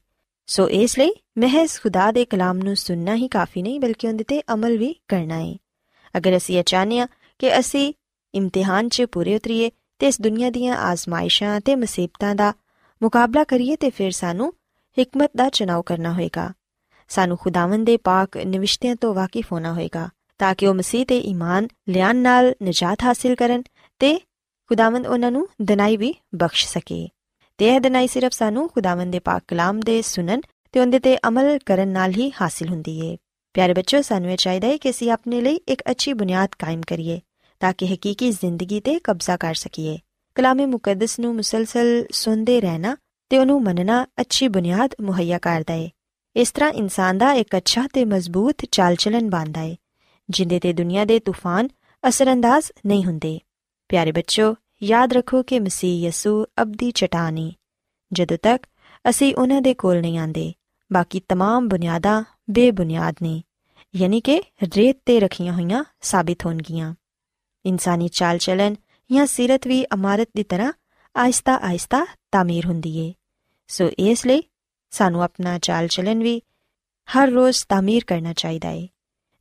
ਸੋ 0.47 0.67
ਇਸ 0.69 0.97
ਲਈ 0.99 1.11
ਮਹਿਜ਼ 1.37 1.79
ਖੁਦਾ 1.81 2.11
ਦੇ 2.11 2.25
ਕਲਾਮ 2.25 2.57
ਨੂੰ 2.57 2.75
ਸੁਣਨਾ 2.75 3.15
ਹੀ 3.15 3.27
ਕਾਫੀ 3.27 3.61
ਨਹੀਂ, 3.61 3.79
ਬਲਕਿ 3.79 4.07
ਉਹਦੇ 4.07 4.23
ਤੇ 4.23 4.41
ਅਮਲ 4.53 4.77
ਵੀ 4.77 4.93
ਕਰਨਾ 5.07 5.39
ਹੈ 5.39 5.55
ਅਗਰ 6.15 6.37
ਅਸੀਂ 6.37 6.57
ਇਹ 6.59 6.63
ਚਾਹਨੀਆ 6.63 7.07
ਕਿ 7.39 7.57
ਅਸੀਂ 7.59 7.93
ਇਮਤਿਹਾਨ 8.33 8.89
'ਚ 8.89 9.03
ਪੂਰੇ 9.03 9.35
ਉਤਰੀਏ 9.35 9.69
ਤੇ 9.99 10.07
ਇਸ 10.07 10.21
ਦੁਨੀਆ 10.21 10.49
ਦੀਆਂ 10.49 10.75
ਆਜ਼ਮਾਇਸ਼ਾਂ 10.77 11.59
ਤੇ 11.61 11.75
ਮੁਸੀਬਤਾਂ 11.75 12.33
ਦਾ 12.35 12.53
ਮੁਕਾਬਲਾ 13.01 13.43
ਕਰੀਏ, 13.43 13.75
ਤੇ 13.75 13.89
ਫਿਰ 13.89 14.11
ਸਾਨੂੰ 14.11 14.53
ਹਕਮਤ 15.01 15.31
ਦਾ 15.37 15.49
ਚਨਾਵ 15.49 15.81
ਕਰਨਾ 15.81 16.13
ਹੋਏਗਾ। 16.13 16.53
ਸਾਨੂੰ 17.07 17.37
ਖੁਦਾਵੰਦ 17.37 17.85
ਦੇ 17.85 17.97
ਪਾਕ 17.97 18.37
ਨਿਵਿਸ਼ਤਿਆਂ 18.37 18.95
ਤੋਂ 18.95 19.13
ਵਾਕਿਫ 19.13 19.51
ਹੋਣਾ 19.51 19.73
ਹੋਏਗਾ, 19.73 20.09
ਤਾਂ 20.37 20.55
ਕਿ 20.55 20.67
ਉਹ 20.67 20.73
ਮਸੀਹ 20.73 21.05
ਤੇ 21.05 21.19
ਈਮਾਨ, 21.19 21.67
ਲਿਆਨ 21.89 22.15
ਨਾਲ 22.15 22.53
ਨਜਾਤ 22.63 23.03
ਹਾਸਿਲ 23.03 23.35
ਕਰਨ 23.35 23.63
ਤੇ 23.99 24.19
ਖੁਦਾਵੰਦ 24.67 25.07
ਉਹਨਾਂ 25.07 25.31
ਨੂੰ 25.31 25.47
ਦਨਾਈ 25.61 25.97
ਵੀ 25.97 26.13
ਬਖਸ਼ 26.35 26.67
ਸਕੇ। 26.67 27.09
ਤੇ 27.57 27.75
ਇਹ 27.75 27.79
ਦਨਾਈ 27.79 28.07
ਸਿਰਫ 28.07 28.31
ਸਾਨੂੰ 28.31 28.69
ਖੁਦਾਵੰਦ 28.69 29.11
ਦੇ 29.11 29.19
ਪਾਕ 29.19 29.43
ਕਲਾਮ 29.47 29.79
ਦੇ 29.79 30.01
ਸੁਨਨ 30.01 30.41
ਤੇ 30.71 30.79
ਉਹਦੇ 30.79 30.99
ਤੇ 30.99 31.17
ਅਮਲ 31.27 31.59
ਕਰਨ 31.65 31.87
ਨਾਲ 31.87 32.11
ਹੀ 32.11 32.31
ਹਾਸਿਲ 32.41 32.69
ਹੁੰਦੀ 32.69 33.07
ਏ। 33.07 33.17
ਪਿਆਰੇ 33.53 33.73
ਬੱਚੋ 33.73 34.01
ਸਾਨੂੰ 34.01 34.31
ਇਹ 34.31 34.37
ਚਾਹੀਦਾ 34.37 34.67
ਹੈ 34.67 34.77
ਕਿ 34.77 34.89
ਅਸੀਂ 34.89 35.11
ਆਪਣੇ 35.11 35.41
ਲਈ 35.41 35.55
ਇੱਕ 35.55 35.83
ਅੱਛੀ 35.91 36.13
ਬੁਨਿਆਦ 36.13 36.49
ਕਾਇਮ 36.59 36.81
ਕਰੀਏ, 36.87 37.19
ਤਾਂ 37.59 37.73
ਕਿ 37.77 37.93
ਹਕੀਕੀ 37.93 38.31
ਜ਼ਿੰਦਗੀ 38.31 38.79
ਤੇ 38.79 38.99
ਕਬਜ਼ਾ 38.99 39.37
ਕਰ 39.37 39.53
ਸਕੀਏ। 39.53 39.97
ਕਲਾਮੇ 40.35 40.65
ਮੁਕੱਦਸ 40.65 41.19
ਨੂੰ 41.19 41.35
ਮੁਸਲਸਲ 41.35 42.05
ਸੁਣਦੇ 42.11 42.61
ਰਹਿਣਾ 42.61 42.97
ਤੇ 43.30 43.38
ਉਹਨੂੰ 43.38 43.62
ਮੰਨਣਾ 43.62 44.06
ਅੱਛੀ 44.20 44.48
ਬੁਨਿਆਦ 44.48 44.94
ਮੁਹੱਈਆ 45.00 45.38
ਕਰਦਾ 45.38 45.74
ਏ 45.74 45.90
ਇਸ 46.36 46.50
ਤਰ੍ਹਾਂ 46.52 46.70
ਇਨਸਾਨ 46.70 47.18
ਦਾ 47.18 47.32
ਇੱਕ 47.32 47.56
ਅੱਛਾ 47.56 47.86
ਤੇ 47.92 48.04
ਮਜ਼ਬੂਤ 48.04 48.64
ਚਾਲਚਲਨ 48.70 49.30
ਬਣਦਾ 49.30 49.62
ਏ 49.62 49.76
ਜਿੰਦੇ 50.28 50.58
ਤੇ 50.60 50.72
ਦੁਨੀਆ 50.72 51.04
ਦੇ 51.04 51.18
ਤੂਫਾਨ 51.18 51.68
ਅਸਰੰਦਾਜ਼ 52.08 52.70
ਨਹੀਂ 52.86 53.04
ਹੁੰਦੇ 53.04 53.38
ਪਿਆਰੇ 53.88 54.12
ਬੱਚੋ 54.12 54.54
ਯਾਦ 54.82 55.12
ਰੱਖੋ 55.12 55.42
ਕਿ 55.42 55.58
ਮਸੀਹ 55.60 56.06
ਯਸੂ 56.06 56.44
ਅਬਦੀ 56.62 56.90
ਚਟਾਨੀ 56.90 57.52
ਜਦੋਂ 58.12 58.38
ਤੱਕ 58.42 58.66
ਅਸੀਂ 59.10 59.34
ਉਹਨਾਂ 59.34 59.62
ਦੇ 59.62 59.74
ਕੋਲ 59.74 60.00
ਨਹੀਂ 60.00 60.18
ਆਂਦੇ 60.18 60.52
ਬਾਕੀ 60.92 61.20
तमाम 61.32 61.68
ਬੁਨਿਆਦਾਂ 61.68 62.22
ਬੇਬੁਨਿਆਦ 62.50 63.14
ਨੇ 63.22 63.42
ਯਾਨੀ 63.94 64.20
ਕਿ 64.20 64.42
ਰੇਤ 64.76 64.98
ਤੇ 65.06 65.20
ਰੱਖੀਆਂ 65.20 65.52
ਹੋਈਆਂ 65.52 65.84
ਸਾਬਿਤ 66.02 66.46
ਹੋਣਗੀਆਂ 66.46 66.94
ਇਨਸਾਨੀ 67.64 68.08
ਚਾਲ 68.08 68.38
ਚਲਨ 68.38 68.76
ਜਾਂ 69.10 69.26
ਸਿਰਤ 69.26 69.66
ਵੀ 69.66 69.80
ਇਮਾਰਤ 69.94 70.28
ਦੀ 70.36 70.42
ਤਰ੍ਹਾਂ 70.42 70.72
ਆਇਸਤਾ 71.14 71.58
ਆਇਸਤਾ 71.62 72.04
ਤਾਮੀਰ 72.32 72.66
ਹੁੰਦੀ 72.66 72.96
ਏ 72.98 73.12
ਸੋ 73.69 73.89
ਇਸ 73.99 74.25
ਲਈ 74.25 74.41
ਸਾਨੂੰ 74.91 75.23
ਆਪਣਾ 75.23 75.57
ਚਾਲ 75.59 75.87
ਚਲਨ 75.87 76.23
ਵੀ 76.23 76.41
ਹਰ 77.07 77.29
ਰੋਜ਼ 77.29 77.65
ਤਾਮੀਰ 77.69 78.03
ਕਰਨਾ 78.07 78.33
ਚਾਹੀਦਾ 78.33 78.71
ਏ 78.71 78.87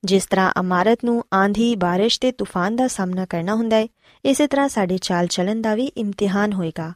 ਜਿਸ 0.05 0.27
ਤਰ੍ਹਾਂ 0.27 0.51
ਇਮਾਰਤ 0.59 1.05
ਨੂੰ 1.05 1.23
ਆਂਧੀ 1.35 1.75
ਬਾਰਿਸ਼ 1.77 2.21
ਤੇ 2.21 2.33
ਤੂਫਾਨ 2.33 2.77
ਦਾ 2.77 2.87
ਸਾਹਮਣਾ 2.89 3.25
ਕਰਨਾ 3.27 3.55
ਹੁੰਦਾ 3.55 3.79
ਏ 3.79 3.89
ਇਸੇ 4.25 4.47
ਤਰ੍ਹਾਂ 4.47 4.69
ਸਾਡੇ 4.69 4.99
ਚਾਲ 4.99 5.27
ਚਲਨ 5.27 5.63
ਦਾ 5.63 5.75
ਵੀ 5.75 5.91
ਇਮਤਿਹਾਨ 5.97 6.53
ਹੋਏਗਾ 6.53 6.93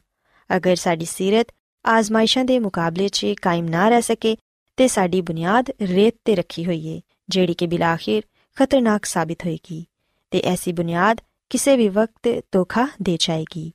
ਅਗਰ 0.49 0.75
ਸਾਡੀ 0.75 1.05
ਸਿਰਤ 1.05 1.51
ਆਜ਼ਮਾਇਸ਼ਾਂ 1.85 2.43
ਦੇ 2.45 2.59
ਮੁਕਾਬਲੇ 2.59 3.07
'ਚ 3.09 3.33
ਕਾਇਮ 3.41 3.69
ਨਾ 3.69 3.87
ਰਹਿ 3.89 4.01
ਸਕੇ 4.01 4.35
ਤੇ 4.77 4.87
ਸਾਡੀ 4.87 5.21
ਬੁਨਿਆਦ 5.21 5.69
ਰੇਤ 5.81 6.15
ਤੇ 6.25 6.35
ਰੱਖੀ 6.35 6.65
ਹੋਈ 6.65 6.87
ਏ 6.87 7.01
ਜਿਹੜੀ 7.29 7.53
ਕਿ 7.53 7.67
ਬਿਲਾਖਿਰ 7.67 8.23
ਖਤਰਨਾਕ 8.57 9.05
ਸਾਬਿਤ 9.05 9.45
ਹੋਏਗੀ 9.45 9.85
ਤੇ 10.31 10.41
ਐਸੀ 10.45 10.71
ਬੁਨਿਆਦ 10.71 11.21
ਕਿਸੇ 11.51 11.75
ਵੀ 11.77 11.87
ਵਕਤ 11.89 12.27
ਧੋਖਾ 12.51 12.87
ਦੇ 13.01 13.17
ਜਾਏਗੀ 13.19 13.71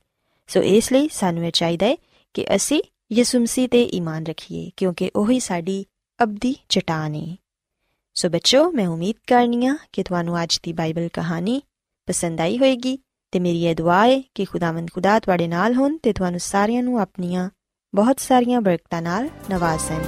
ਸੋ 0.49 0.61
ਇਸ 0.61 0.91
ਲਈ 0.91 1.07
ਸਾਨੂੰ 1.11 1.45
ਇਹ 1.45 1.51
ਚਾਹੀਦਾ 1.51 1.85
ਹੈ 1.85 1.95
ਕਿ 2.35 2.45
ਅਸੀਂ 2.55 2.81
ਯਿਸੂ 3.11 3.39
ਮਸੀਹ 3.39 3.67
ਤੇ 3.69 3.81
ਈਮਾਨ 3.83 4.25
ਰੱਖੀਏ, 4.25 4.71
ਕਿਉਂਕਿ 4.77 5.09
ਉਹੀ 5.15 5.39
ਸਾਡੀ 5.39 5.85
ਅਬਦੀ 6.23 6.55
ਚਟਾਨ 6.69 7.15
ਹੈ 7.15 7.35
ਸੋ 8.13 8.29
ਬੱਚੋ, 8.29 8.71
ਮੈਂ 8.71 8.87
ਉਮੀਦ 8.87 9.15
ਕਰਨੀਆ 9.27 9.75
ਕਿ 9.93 10.03
ਤੁਹਾਨੂੰ 10.03 10.43
ਅੱਜ 10.43 10.59
ਦੀ 10.63 10.73
ਬਾਈਬਲ 10.73 11.07
ਕਹਾਣੀ 11.13 11.61
ਪਸੰਦ 12.07 12.41
ਆਈ 12.41 12.57
ਹੋਵੇਗੀ 12.57 12.97
ਤੇ 13.31 13.39
ਮੇਰੀ 13.39 13.65
ਇਹ 13.65 13.75
ਦੁਆ 13.75 14.05
ਹੈ 14.05 14.21
ਕਿ 14.35 14.45
ਖੁਦਾਵੰਦ 14.45 14.89
ਖੁਦਾ 14.93 15.19
ਤੁਹਾਡੇ 15.19 15.47
ਨਾਲ 15.47 15.75
ਹੋਣ 15.75 15.97
ਤੇ 15.97 16.13
ਤੁਹਾਨੂੰ 16.13 16.39
ਸਾਰਿਆਂ 16.39 16.83
ਨੂੰ 16.83 16.99
ਆਪਣੀਆਂ 17.01 17.49
ਬਹੁਤ 17.93 18.19
ਸਾਰੀਆਂ 18.19 18.61
ਬਰਕਤਾਂ 18.61 19.01
ਨਾਲ 19.01 19.29
ਨਵਾਜ਼ਣ। 19.51 20.03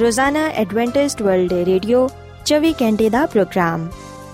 ਰੋਜ਼ਾਨਾ 0.00 0.46
ਐਡਵੈਂਟਿਸਟ 0.46 1.22
ਵਰਲਡ 1.22 1.52
ਰੇਡੀਓ 1.52 2.08
24 2.46 2.72
ਘੰਟੇ 2.82 3.10
ਦਾ 3.10 3.26
programme 3.26 3.88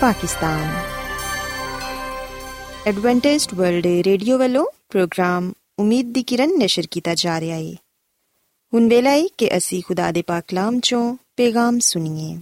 Pakistan 0.00 0.70
Adventist 2.86 3.54
World 3.54 3.86
Radio 4.06 4.38
ਵੱਲੋਂ 4.38 4.64
ਪ੍ਰੋਗਰਾਮ 4.90 5.52
ਉਮੀਦ 5.78 6.12
ਦੀ 6.12 6.22
ਕਿਰਨ 6.22 6.56
ਨਿਸ਼ਰ 6.58 6.86
ਕੀਤਾ 6.90 7.14
ਜਾ 7.14 7.38
ਰਿਹਾ 7.40 7.56
ਹੈ 7.56 7.74
ਹੁਣ 8.72 8.88
ਵੇਲਾ 8.88 9.10
ਹੈ 9.10 9.22
ਕਿ 9.38 9.56
ਅਸੀਂ 9.56 9.82
ਖੁਦਾ 9.82 10.10
ਦੇ 10.12 10.22
ਪਾਕ 10.22 10.44
ਕਲਾਮ 10.48 10.80
ਚੋਂ 10.80 11.16
ਪੈਗਾਮ 11.36 11.78
ਸੁਣੀਏ 11.78 12.36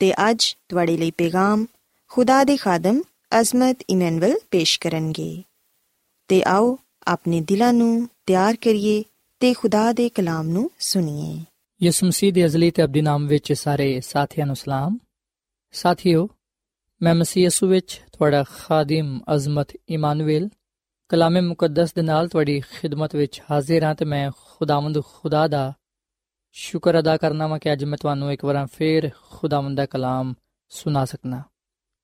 ਤੇ 0.00 0.12
ਅੱਜ 0.30 0.56
ਤੁਹਾਡੇ 0.68 0.96
ਲਈ 0.96 1.10
ਪੈਗਾਮ 1.10 1.66
ਖੁਦਾ 2.10 2.42
ਦੇ 2.44 2.56
ਖਾਦਮ 2.56 3.02
ਅਜ਼ਮਤ 3.40 3.84
ਇਮਨੁਅਲ 3.90 4.38
ਪੇਸ਼ 4.50 4.78
ਕਰਨਗੇ 4.80 5.42
ਤੇ 6.28 6.42
ਆਓ 6.46 6.76
ਆਪਣੇ 7.06 7.40
ਦਿਲਾਂ 7.40 7.72
ਨੂੰ 7.72 8.08
ਤਿਆਰ 8.26 8.56
ਕਰੀਏ 8.56 9.02
ਤੇ 9.40 9.52
ਖੁਦਾ 9.52 9.92
ਦੇ 9.92 10.08
ਕਲਾਮ 10.08 10.48
ਨੂੰ 10.48 10.70
ਸੁਣੀਏ 10.78 11.38
ਯਿਸੂ 11.80 12.06
ਮਸੀਹ 12.06 12.32
ਦੇ 12.32 12.44
ਅਜ਼ਲੀ 12.46 12.70
ਤੇ 12.70 12.84
ਅਬਦੀ 12.84 13.00
ਨਾਮ 13.00 13.26
ਵਿੱਚ 13.26 13.52
ਸਾਰੇ 13.52 14.00
ਸਾਥੀਆਂ 14.00 14.46
ਨੂੰ 14.46 14.56
ਸਲਾਮ 14.56 14.98
ਸਾਥੀਓ 15.74 16.28
ਮੈਂ 17.02 17.14
ਮਸੀਹ 17.14 17.44
ਯਿਸੂ 17.44 17.66
ਵਿੱਚ 17.66 18.02
ਤੁਹਾਡਾ 18.12 18.44
ਖਾਦਮ 18.44 19.20
ਅਜ਼ਮਤ 19.34 19.66
ਇਮਾਨੁਅਲ 19.88 20.48
ਕਲਾਮੇ 21.08 21.40
ਮੁਕੱਦਸ 21.40 21.94
ਦੇ 21.94 22.02
ਨਾਲ 22.02 22.28
ਤੁਹਾਡੀ 22.28 22.60
ਖਿਦਮਤ 22.60 23.16
ਵਿੱਚ 23.16 23.42
ਹਾਜ਼ਰ 23.50 23.82
ਹਾਂ 23.82 23.94
ਤੇ 23.94 24.04
ਮੈਂ 24.04 24.30
ਖੁਦਾਵੰਦ 24.44 25.02
ਖੁਦਾ 25.04 25.48
ਦਾ 25.48 25.72
ਸ਼ੁਕਰ 26.52 26.98
ਅਦਾ 26.98 27.16
ਕਰਨਾ 27.16 27.46
ਵਾਂ 27.46 27.58
ਕਿ 27.58 27.72
ਅੱਜ 27.72 27.84
ਮੈਂ 27.84 27.98
ਤੁਹਾਨੂੰ 27.98 28.32
ਇੱਕ 28.32 28.44
ਵਾਰ 28.44 28.66
ਫੇਰ 28.66 29.10
ਖੁਦਾਵੰਦ 29.30 29.76
ਦਾ 29.76 29.86
ਕਲਾਮ 29.86 30.34
ਸੁਣਾ 30.68 31.04
ਸਕਣਾ 31.04 31.42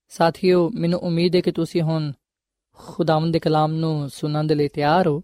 ਸਾਥੀਓ, 0.09 0.71
ਮੈਨੂੰ 0.75 1.01
ਉਮੀਦ 1.01 1.37
ਹੈ 1.37 1.41
ਕਿ 1.41 1.53
ਤੁਸੀਂ 1.53 1.83
ਹੁਣ 1.83 2.13
ਖੁਦਾਵੰਦ 2.73 3.33
ਦੇ 3.33 3.39
ਕਲਾਮ 3.39 3.73
ਨੂੰ 3.73 4.11
ਸੁਣਨ 4.11 4.47
ਦੇ 4.47 4.55
ਲਈ 4.55 4.69
ਤਿਆਰ 4.69 5.07
ਹੋ। 5.07 5.23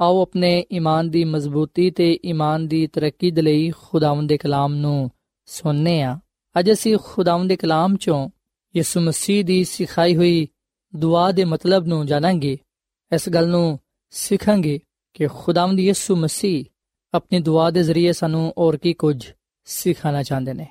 ਆਓ 0.00 0.22
ਆਪਣੇ 0.22 0.66
ਈਮਾਨ 0.72 1.10
ਦੀ 1.10 1.24
ਮਜ਼ਬੂਤੀ 1.24 1.90
ਤੇ 1.90 2.18
ਈਮਾਨ 2.26 2.68
ਦੀ 2.68 2.86
ਤਰੱਕੀ 2.86 3.30
ਦੇ 3.30 3.42
ਲਈ 3.42 3.70
ਖੁਦਾਵੰਦ 3.70 4.28
ਦੇ 4.28 4.36
ਕਲਾਮ 4.36 4.74
ਨੂੰ 4.74 5.10
ਸੁਣਨੇ 5.46 6.02
ਆ। 6.02 6.18
ਅੱਜ 6.58 6.72
ਅਸੀਂ 6.72 6.96
ਖੁਦਾਵੰਦ 7.02 7.48
ਦੇ 7.48 7.56
ਕਲਾਮ 7.56 7.96
ਚੋਂ 7.96 8.30
ਯਿਸੂ 8.76 9.00
ਮਸੀਹ 9.00 9.44
ਦੀ 9.44 9.64
ਸਿਖਾਈ 9.64 10.16
ਹੋਈ 10.16 10.48
ਦੁਆ 10.96 11.32
ਦੇ 11.32 11.44
ਮਤਲਬ 11.44 11.86
ਨੂੰ 11.86 12.06
ਜਾਣਾਂਗੇ, 12.06 12.58
ਇਸ 13.14 13.28
ਗੱਲ 13.28 13.48
ਨੂੰ 13.48 13.78
ਸਿੱਖਾਂਗੇ 14.10 14.80
ਕਿ 15.14 15.26
ਖੁਦਾਵੰਦ 15.26 15.80
ਯਿਸੂ 15.80 16.16
ਮਸੀਹ 16.16 16.64
ਆਪਣੀ 17.14 17.40
ਦੁਆ 17.40 17.70
ਦੇ 17.70 17.82
ਜ਼ਰੀਏ 17.82 18.12
ਸਾਨੂੰ 18.12 18.54
ਹੋਰ 18.58 18.76
ਕੀ 18.76 18.92
ਕੁਝ 18.92 19.32
ਸਿਖਾਣਾ 19.64 20.22
ਚਾਹੁੰਦੇ 20.22 20.54
ਨੇ। 20.54 20.66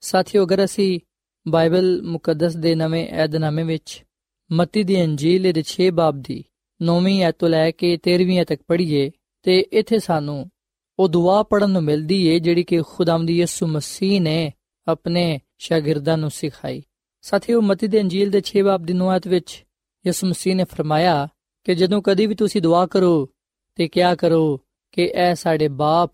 ਸਾਥੀਓ, 0.00 0.44
ਅਗਰ 0.44 0.64
ਅਸੀਂ 0.64 1.00
ਬਾਈਬਲ 1.48 2.02
ਮੁਕੱਦਸ 2.02 2.56
ਦੇ 2.56 2.74
ਨਵੇਂ 2.74 3.08
ਏਧਨਾਮੇ 3.08 3.62
ਵਿੱਚ 3.62 4.04
ਮਤੀ 4.52 4.82
ਦੀ 4.82 5.04
ਅੰਜੀਲ 5.04 5.52
ਦੇ 5.52 5.62
6 5.62 5.90
ਬਾਬ 5.90 6.22
ਦੀ 6.22 6.44
9ਵੀਂ 6.82 7.22
ਐਤ 7.22 7.36
ਤੋਂ 7.38 7.48
ਲੈ 7.48 7.70
ਕੇ 7.70 7.96
13ਵੀਂ 7.96 8.40
ਐਤ 8.40 8.48
ਤੱਕ 8.48 8.62
ਪੜ੍ਹੀਏ, 8.66 9.10
ਤੇ 9.42 9.60
ਇੱਥੇ 9.60 9.98
ਸਾਨੂੰ 9.98 10.50
ਉਹ 10.98 11.08
ਦੁਆ 11.08 11.42
ਪੜਨ 11.42 11.70
ਨੂੰ 11.70 11.82
ਮਿਲਦੀ 11.82 12.26
ਏ 12.26 12.38
ਜਿਹੜੀ 12.38 12.62
ਕਿ 12.62 12.82
ਖੁਦਾਵੰਦ 12.82 13.30
ਯਿਸੂ 13.30 13.66
ਮਸੀਹ 13.66 14.20
ਨੇ 14.20 14.52
ਆਪਣੇ 14.88 15.40
ਸ਼ਾਗਿਰਦਾਂ 15.58 16.18
ਨੂੰ 16.18 16.30
ਸਿਖਾਈ। 16.30 16.82
ਸਾਥੀਓ, 17.20 17.60
ਮਤੀ 17.60 17.86
ਦੇ 17.86 18.00
ਅੰਜੀਲ 18.00 18.30
ਦੇ 18.30 18.42
6 18.42 18.62
ਬਾਬ 18.64 18.82
ਦੀ 18.82 18.92
9 18.92 19.12
ਐਤ 19.12 19.28
ਵਿੱਚ 19.28 19.66
ਯਿਸੂ 20.06 20.26
ਮਸੀਹ 20.26 20.56
ਨੇ 20.56 20.64
ਫਰਮਾਇਆ 20.64 21.28
ਕਿ 21.64 21.74
ਜਦੋਂ 21.74 22.02
ਕਦੀ 22.02 22.26
ਵੀ 22.26 22.34
ਤੁਸੀਂ 22.34 22.62
ਦੁਆ 22.62 22.86
ਕਰੋ 22.86 23.30
ਤੇ 23.74 23.88
ਕਿਆ 23.88 24.14
ਕਰੋ 24.14 24.60
ਕਿ 24.92 25.12
ਐ 25.14 25.34
ਸਾਡੇ 25.34 25.68
ਬਾਪ, 25.68 26.12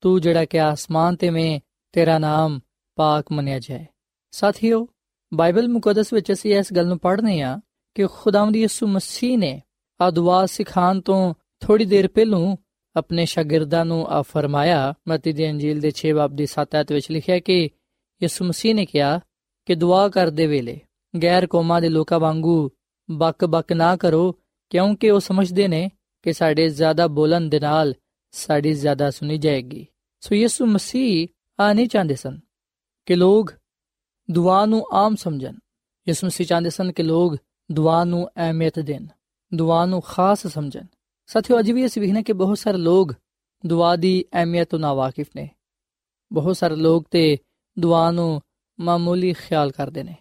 ਤੂੰ 0.00 0.20
ਜਿਹੜਾ 0.20 0.44
ਕਿ 0.44 0.60
ਆਸਮਾਨ 0.60 1.16
ਤੇ 1.16 1.30
ਮੈਂ 1.30 1.60
ਤੇਰਾ 1.92 2.18
ਨਾਮ 2.18 2.60
ਪਾਕ 2.96 3.32
ਮੰਨਿਆ 3.32 3.58
ਜਾਏ। 3.58 3.86
ਸਾਥੀਓ, 4.30 4.88
ਬਾਈਬਲ 5.34 5.68
ਮੁਕੱਦਸ 5.68 6.12
ਵਿੱਚ 6.12 6.32
ਅਸੀਂ 6.32 6.56
ਇਸ 6.56 6.72
ਗੱਲ 6.72 6.86
ਨੂੰ 6.86 6.98
ਪੜ੍ਹਨੇ 6.98 7.42
ਆ 7.42 7.60
ਕਿ 7.94 8.06
ਖੁਦਾਵੰਦ 8.06 8.56
ਯਿਸੂ 8.56 8.86
ਮਸੀਹ 8.86 9.38
ਨੇ 9.38 9.62
ਆ 10.00 10.10
ਦੁਆ 10.10 10.46
ਸਿਖਾਣ 10.46 11.00
ਤੋਂ 11.00 11.34
ਥੋੜੀ 11.60 11.84
ਦੇਰ 11.84 12.08
ਪਹਿਲੂ 12.08 12.56
ਆਪਣੇ 12.96 13.24
ਸ਼ਾਗਿਰਦਾਂ 13.24 13.84
ਨੂੰ 13.84 14.06
ਆ 14.06 14.22
ਫਰਮਾਇਆ, 14.22 14.94
ਮਤੀ 15.08 15.32
ਦੀ 15.32 15.50
ਅੰਜੀਲ 15.50 15.80
ਦੇ 15.80 15.92
6 15.92 16.12
ਬਾਬ 16.14 16.36
ਦੀ 16.36 16.46
7 16.46 16.74
ਐਤ 16.74 16.92
ਵਿੱਚ 16.92 17.10
ਲਿਖਿਆ 17.10 17.38
ਕਿ 17.38 17.70
ਯਿਸੂ 18.22 18.44
ਮਸੀਹ 18.44 18.74
ਨੇ 18.74 18.86
ਕਿਹਾ 18.86 19.20
ਕਿ 19.66 19.74
ਦੁਆ 19.74 20.08
ਕਰਦੇ 20.08 20.46
ਵੇਲੇ 20.46 20.80
ਗੈਰ 21.22 21.46
ਕੌਮਾਂ 21.46 21.80
ਦੇ 21.80 21.88
ਲੋਕਾਂ 21.88 22.20
ਵਾਂਗੂ 22.20 22.70
ਬੱਕ-ਬੱਕ 23.10 23.72
ਨਾ 23.72 23.96
ਕਰੋ, 23.96 24.38
ਕਿਉਂਕਿ 24.70 25.10
ਉਹ 25.10 25.20
ਸਮਝਦੇ 25.20 25.68
ਨੇ 25.68 25.90
ਕਿ 26.22 26.32
ਸਾਡੇ 26.32 26.68
ਜ਼ਿਆਦਾ 26.68 27.06
ਬੋਲਣ 27.06 27.40
ਦੇ 27.40 27.60
ਨਾਲ 27.60 27.94
ਸਾਡੀ 28.30 28.72
ਜ਼ਿਆਦਾ 28.72 29.10
ਸੁਣੀ 29.10 29.38
ਜਾਏਗੀ। 29.38 29.86
ਸੋ 30.20 30.34
ਯਿਸੂ 30.34 30.66
ਮਸੀਹ 30.66 31.28
ਆ 31.60 31.72
ਨਹੀਂ 31.72 31.88
ਚਾਹੁੰਦੇ 31.88 32.14
ਸਨ 32.14 32.40
ਕਿ 33.06 33.14
ਲੋਕ 33.14 33.52
ਦੁਆ 34.30 34.66
ਨੂੰ 34.66 34.86
ਆਮ 34.92 35.14
ਸਮਝਣ। 35.14 35.54
ਯਿਸੂ 36.08 36.26
ਮਸੀਹ 36.26 36.46
ਚਾਹੁੰਦੇ 36.46 36.70
ਸਨ 36.70 36.92
ਕਿ 36.92 37.02
ਲੋਕ 37.02 37.36
ਦੁਆ 37.72 38.04
ਨੂੰ 38.04 38.28
ਅਹਿਮੀਅਤ 38.36 38.78
ਦੇਣ, 38.78 39.06
ਦੁਆ 39.54 39.86
ਨੂੰ 39.86 40.00
ਖਾਸ 40.00 40.46
ਸਮਝਣ। 40.46 40.86
ਸਾਥੀਓ, 41.26 41.58
ਅੱਜ 41.58 41.70
ਵੀ 41.70 41.86
ਅਸੀਂ 41.86 42.02
ਵੇਖਨੇ 42.02 42.22
ਕਿ 42.22 42.32
ਬਹੁਤ 42.32 42.58
ਸਾਰੇ 42.58 42.78
ਲੋਕ 42.78 43.12
ਦੁਆ 43.66 43.96
ਦੀ 43.96 44.24
ਅਹਿਮੀਅਤ 44.32 44.70
ਤੋਂ 44.70 44.78
ਨਾਵਾਕਿਫ 44.78 45.26
ਨੇ। 45.36 45.50
ਬਹੁਤ 46.32 46.56
ਸਾਰੇ 46.56 46.76
ਲੋਕ 46.76 47.06
ਤੇ 47.10 47.38
ਦੁਆ 47.78 48.10
ਨੂੰ 48.10 48.42
ਮਾਮੂਲੀ 48.80 49.32
ਖਿਆਲ 49.32 49.70
ਕਰਦੇ 49.70 50.02
ਨੇ। 50.02 50.14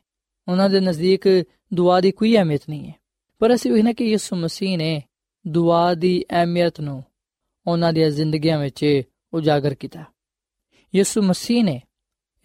ਉਹਨਾਂ 0.48 0.70
ਦੇ 0.70 0.80
ਨਜ਼ਦੀਕ 0.80 1.44
ਦੁਆ 1.74 2.02
ਦੀ 2.02 2.12
ਕੋਈ 2.12 2.36
ਅਹਿਮੀਅਤ 2.36 2.62
ਨਹੀਂ 2.70 2.88
ਹੈ। 2.88 2.96
ਪਰ 3.40 3.54
ਅਸੀਂ 3.56 3.72
ਵੇਖਨੇ 3.72 3.94
ਕਿ 3.94 4.06
ਯਿਸੂ 4.06 4.36
ਮਸੀਹ 4.36 4.78
ਨੇ 4.78 5.04
ਦੁਆ 5.48 5.94
ਦੀ 5.94 6.26
ਅਹਿਮੀਅਤ 6.32 6.82
ਨੂੰ 6.82 7.04
ਉਹਨਾਂ 7.68 7.94
ਦੀਆਂ 7.94 8.10
ਜ਼ਿੰਦਗੀਆਂ 8.10 8.60
ਵਿੱਚ 8.60 9.02
ਉਜਾਗਰ 9.34 9.74
ਕੀਤਾ। 9.74 10.04
ਯਿਸੂ 10.96 11.22
ਮਸੀਹ 11.22 11.64
ਨੇ 11.64 11.82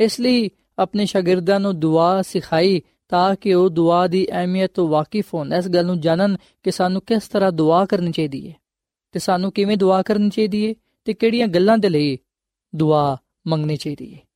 ਇਸ 0.00 0.20
ਲਈ 0.20 0.50
ਆਪਣੇ 0.78 1.06
ਸ਼ਾਗਿਰਦਾਂ 1.06 1.60
ਨੂੰ 1.60 1.80
ਦੁਆ 1.80 2.22
ਸਿਖਾਈ 2.22 2.82
ਤਾਂ 3.08 3.36
ਕਿ 3.36 3.54
ਉਹ 3.54 3.70
ਦੁਆ 3.70 4.06
ਦੀ 4.06 4.26
ਅਹਿਮੀਅਤ 4.30 4.70
ਤੋਂ 4.74 4.88
ਵਾਕਿਫ 4.88 5.34
ਹੋਣ। 5.34 5.54
ਇਸ 5.54 5.68
ਗੱਲ 5.68 5.86
ਨੂੰ 5.86 6.00
ਜਾਣਨ 6.00 6.36
ਕਿ 6.62 6.70
ਸਾਨੂੰ 6.70 7.02
ਕਿਸ 7.02 7.28
ਤਰ੍ਹਾਂ 7.28 7.52
ਦੁਆ 7.52 7.84
ਕਰਨੀ 7.84 8.12
ਚਾਹੀਦੀ 8.12 8.48
ਹੈ 8.48 8.54
ਤੇ 9.12 9.18
ਸਾਨੂੰ 9.18 9.52
ਕਿਵੇਂ 9.52 9.76
ਦੁਆ 9.76 10.02
ਕਰਨੀ 10.02 10.30
ਚਾਹੀਦੀ 10.30 10.68
ਹੈ 10.68 10.74
ਤੇ 11.04 11.14
ਕਿਹੜੀਆਂ 11.14 11.46
ਗੱਲਾਂ 11.46 11.78
ਦੇ 11.78 11.88
ਲਈ 11.88 12.18
ਦੁਆ 12.74 13.16
ਮੰਗਣੀ 13.46 13.76
ਚਾਹੀਦੀ 13.76 14.14
ਹੈ। 14.14 14.27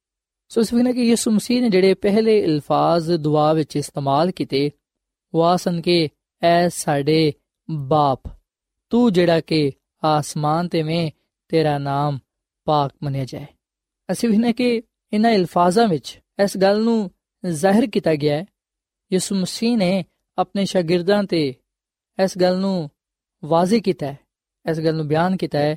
ਸੋ 0.52 0.60
ਇਸ 0.60 0.72
ਵੇਲੇ 0.72 0.92
ਕਿ 0.92 1.02
ਯਿਸੂ 1.02 1.30
ਮਸੀਹ 1.30 1.62
ਨੇ 1.62 1.70
ਜਿਹੜੇ 1.70 1.94
ਪਹਿਲੇ 1.94 2.44
ਅਲਫਾਜ਼ 2.44 3.12
ਦੁਆ 3.12 3.52
ਵਿੱਚ 3.52 3.76
ਇਸਤੇਮਾਲ 3.76 4.30
ਕੀਤੇ, 4.30 4.70
ਉਹ 5.34 5.44
ਆਸਨ 5.44 5.80
ਕਿ, 5.80 6.08
ਐ 6.42 6.68
ਸਾਡੇ 6.68 7.32
ਬਾਪ, 7.70 8.22
ਤੂੰ 8.90 9.12
ਜਿਹੜਾ 9.12 9.40
ਕਿ 9.40 9.72
ਆਸਮਾਨ 10.04 10.68
ਤੇ 10.68 10.82
ਮੈਂ 10.82 11.10
ਤੇਰਾ 11.48 11.78
ਨਾਮ 11.78 12.18
ਪਾਕ 12.64 12.92
ਮੰਨਿਆ 13.02 13.24
ਜਾਏ। 13.24 13.46
ਅਸੀਂ 14.12 14.28
ਵੇਖਨੇ 14.28 14.52
ਕਿ 14.52 14.82
ਇਹਨਾਂ 15.12 15.34
ਅਲਫਾਜ਼ਾਂ 15.34 15.88
ਵਿੱਚ 15.88 16.20
ਇਸ 16.42 16.58
ਗੱਲ 16.58 16.82
ਨੂੰ 16.82 17.10
ਜ਼ਾਹਿਰ 17.46 17.90
ਕੀਤਾ 17.90 18.14
ਗਿਆ 18.14 18.36
ਹੈ। 18.36 18.44
ਯਿਸੂ 19.12 19.34
ਮਸੀਹ 19.34 19.76
ਨੇ 19.76 20.04
ਆਪਣੇ 20.38 20.64
ਸ਼ਾਗਿਰਦਾਂ 20.64 21.24
ਤੇ 21.24 21.54
ਇਸ 22.24 22.38
ਗੱਲ 22.38 22.58
ਨੂੰ 22.58 22.90
ਵਾਜ਼ਿਹ 23.44 23.82
ਕੀਤਾ 23.82 24.06
ਹੈ, 24.06 24.18
ਇਸ 24.70 24.80
ਗੱਲ 24.80 24.96
ਨੂੰ 24.96 25.08
ਬਿਆਨ 25.08 25.36
ਕੀਤਾ 25.36 25.58
ਹੈ 25.58 25.76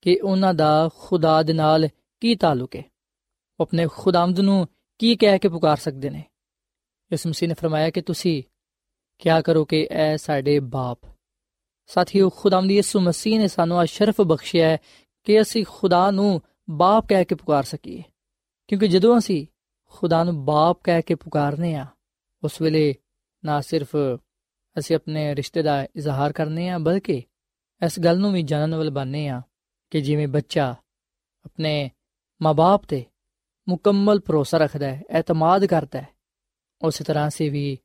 ਕਿ 0.00 0.20
ਉਹਨਾਂ 0.20 0.54
ਦਾ 0.54 0.88
ਖੁਦਾ 0.98 1.42
ਦੇ 1.42 1.52
ਨਾਲ 1.52 1.88
ਕੀ 2.20 2.34
ਤਾਲੁਕ 2.34 2.76
ਹੈ। 2.76 2.82
ਉਹ 2.82 2.89
ਆਪਣੇ 3.60 3.88
ਖੁਦਾਵੰਦ 3.92 4.40
ਨੂੰ 4.40 4.68
ਕੀ 4.98 5.16
ਕਹਿ 5.16 5.38
ਕੇ 5.38 5.48
ਪੁਕਾਰ 5.48 5.76
ਸਕਦੇ 5.76 6.10
ਨੇ? 6.10 6.24
ਇਸ 7.12 7.26
ਮਸੀਹ 7.26 7.48
ਨੇ 7.48 7.54
ਫਰਮਾਇਆ 7.54 7.90
ਕਿ 7.90 8.00
ਤੁਸੀਂ 8.00 8.42
ਕਿਆ 9.18 9.40
ਕਰੋ 9.40 9.64
ਕਿ 9.64 9.88
ਐ 9.90 10.16
ਸਾਡੇ 10.16 10.60
ਬਾਪ। 10.60 10.98
ਸਾਥੀਓ, 11.86 12.30
ਖੁਦਾਵੰਦ 12.30 12.70
ਯਿਸੂ 12.70 13.00
ਮਸੀਹ 13.00 13.38
ਨੇ 13.38 13.48
ਸਾਨੂੰ 13.48 13.80
ਆ 13.80 13.84
ਸ਼ਰਫ 13.84 14.20
ਬਖਸ਼ਿਆ 14.20 14.68
ਹੈ 14.68 14.78
ਕਿ 15.24 15.40
ਅਸੀਂ 15.40 15.64
ਖੁਦਾ 15.68 16.10
ਨੂੰ 16.10 16.42
ਬਾਪ 16.70 17.06
ਕਹਿ 17.08 17.24
ਕੇ 17.24 17.34
ਪੁਕਾਰ 17.34 17.62
ਸਕੀਏ। 17.62 18.02
ਕਿਉਂਕਿ 18.68 18.88
ਜਦੋਂ 18.88 19.18
ਅਸੀਂ 19.18 19.46
ਖੁਦਾ 19.84 20.24
ਨੂੰ 20.24 20.44
ਬਾਪ 20.44 20.80
ਕਹਿ 20.84 21.02
ਕੇ 21.02 21.14
ਪੁਕਾਰਨੇ 21.14 21.74
ਆ, 21.74 21.86
ਉਸ 22.44 22.60
ਵੇਲੇ 22.60 22.94
ਨਾ 23.44 23.60
ਸਿਰਫ 23.60 23.96
ਅਸੀਂ 24.78 24.96
ਆਪਣੇ 24.96 25.34
ਰਿਸ਼ਤੇ 25.34 25.62
ਦਾ 25.62 25.84
ਇਜ਼ਹਾਰ 25.96 26.32
ਕਰਨੇ 26.32 26.68
ਆ, 26.68 26.78
ਬਲਕਿ 26.78 27.22
ਇਸ 27.86 28.00
ਗੱਲ 28.00 28.18
ਨੂੰ 28.18 28.32
ਵੀ 28.32 28.42
ਜਾਣਨ 28.42 28.74
ਵਾਲ 28.74 28.90
ਬਣਨੇ 28.90 29.28
ਆ 29.28 29.42
ਕਿ 29.90 30.00
ਜਿਵੇਂ 30.00 30.28
ਬੱਚਾ 30.28 30.74
ਆਪਣੇ 31.44 31.90
ਮਾਪੇ 32.42 32.86
ਤੇ 32.88 33.04
ਮੁਕੰਮਲ 33.70 34.20
ਭਰੋਸਾ 34.20 34.58
ਰੱਖਦਾ 34.58 34.86
ਹੈ, 34.86 35.02
ਇਤਮਾਦ 35.18 35.66
ਕਰਦਾ 35.66 36.00
ਹੈ। 36.00 36.08
ਉਸੇ 36.82 37.04
ਤਰ੍ਹਾਂ 37.04 37.30
ਸੇ 37.30 37.48
ਵੀ 37.48 37.78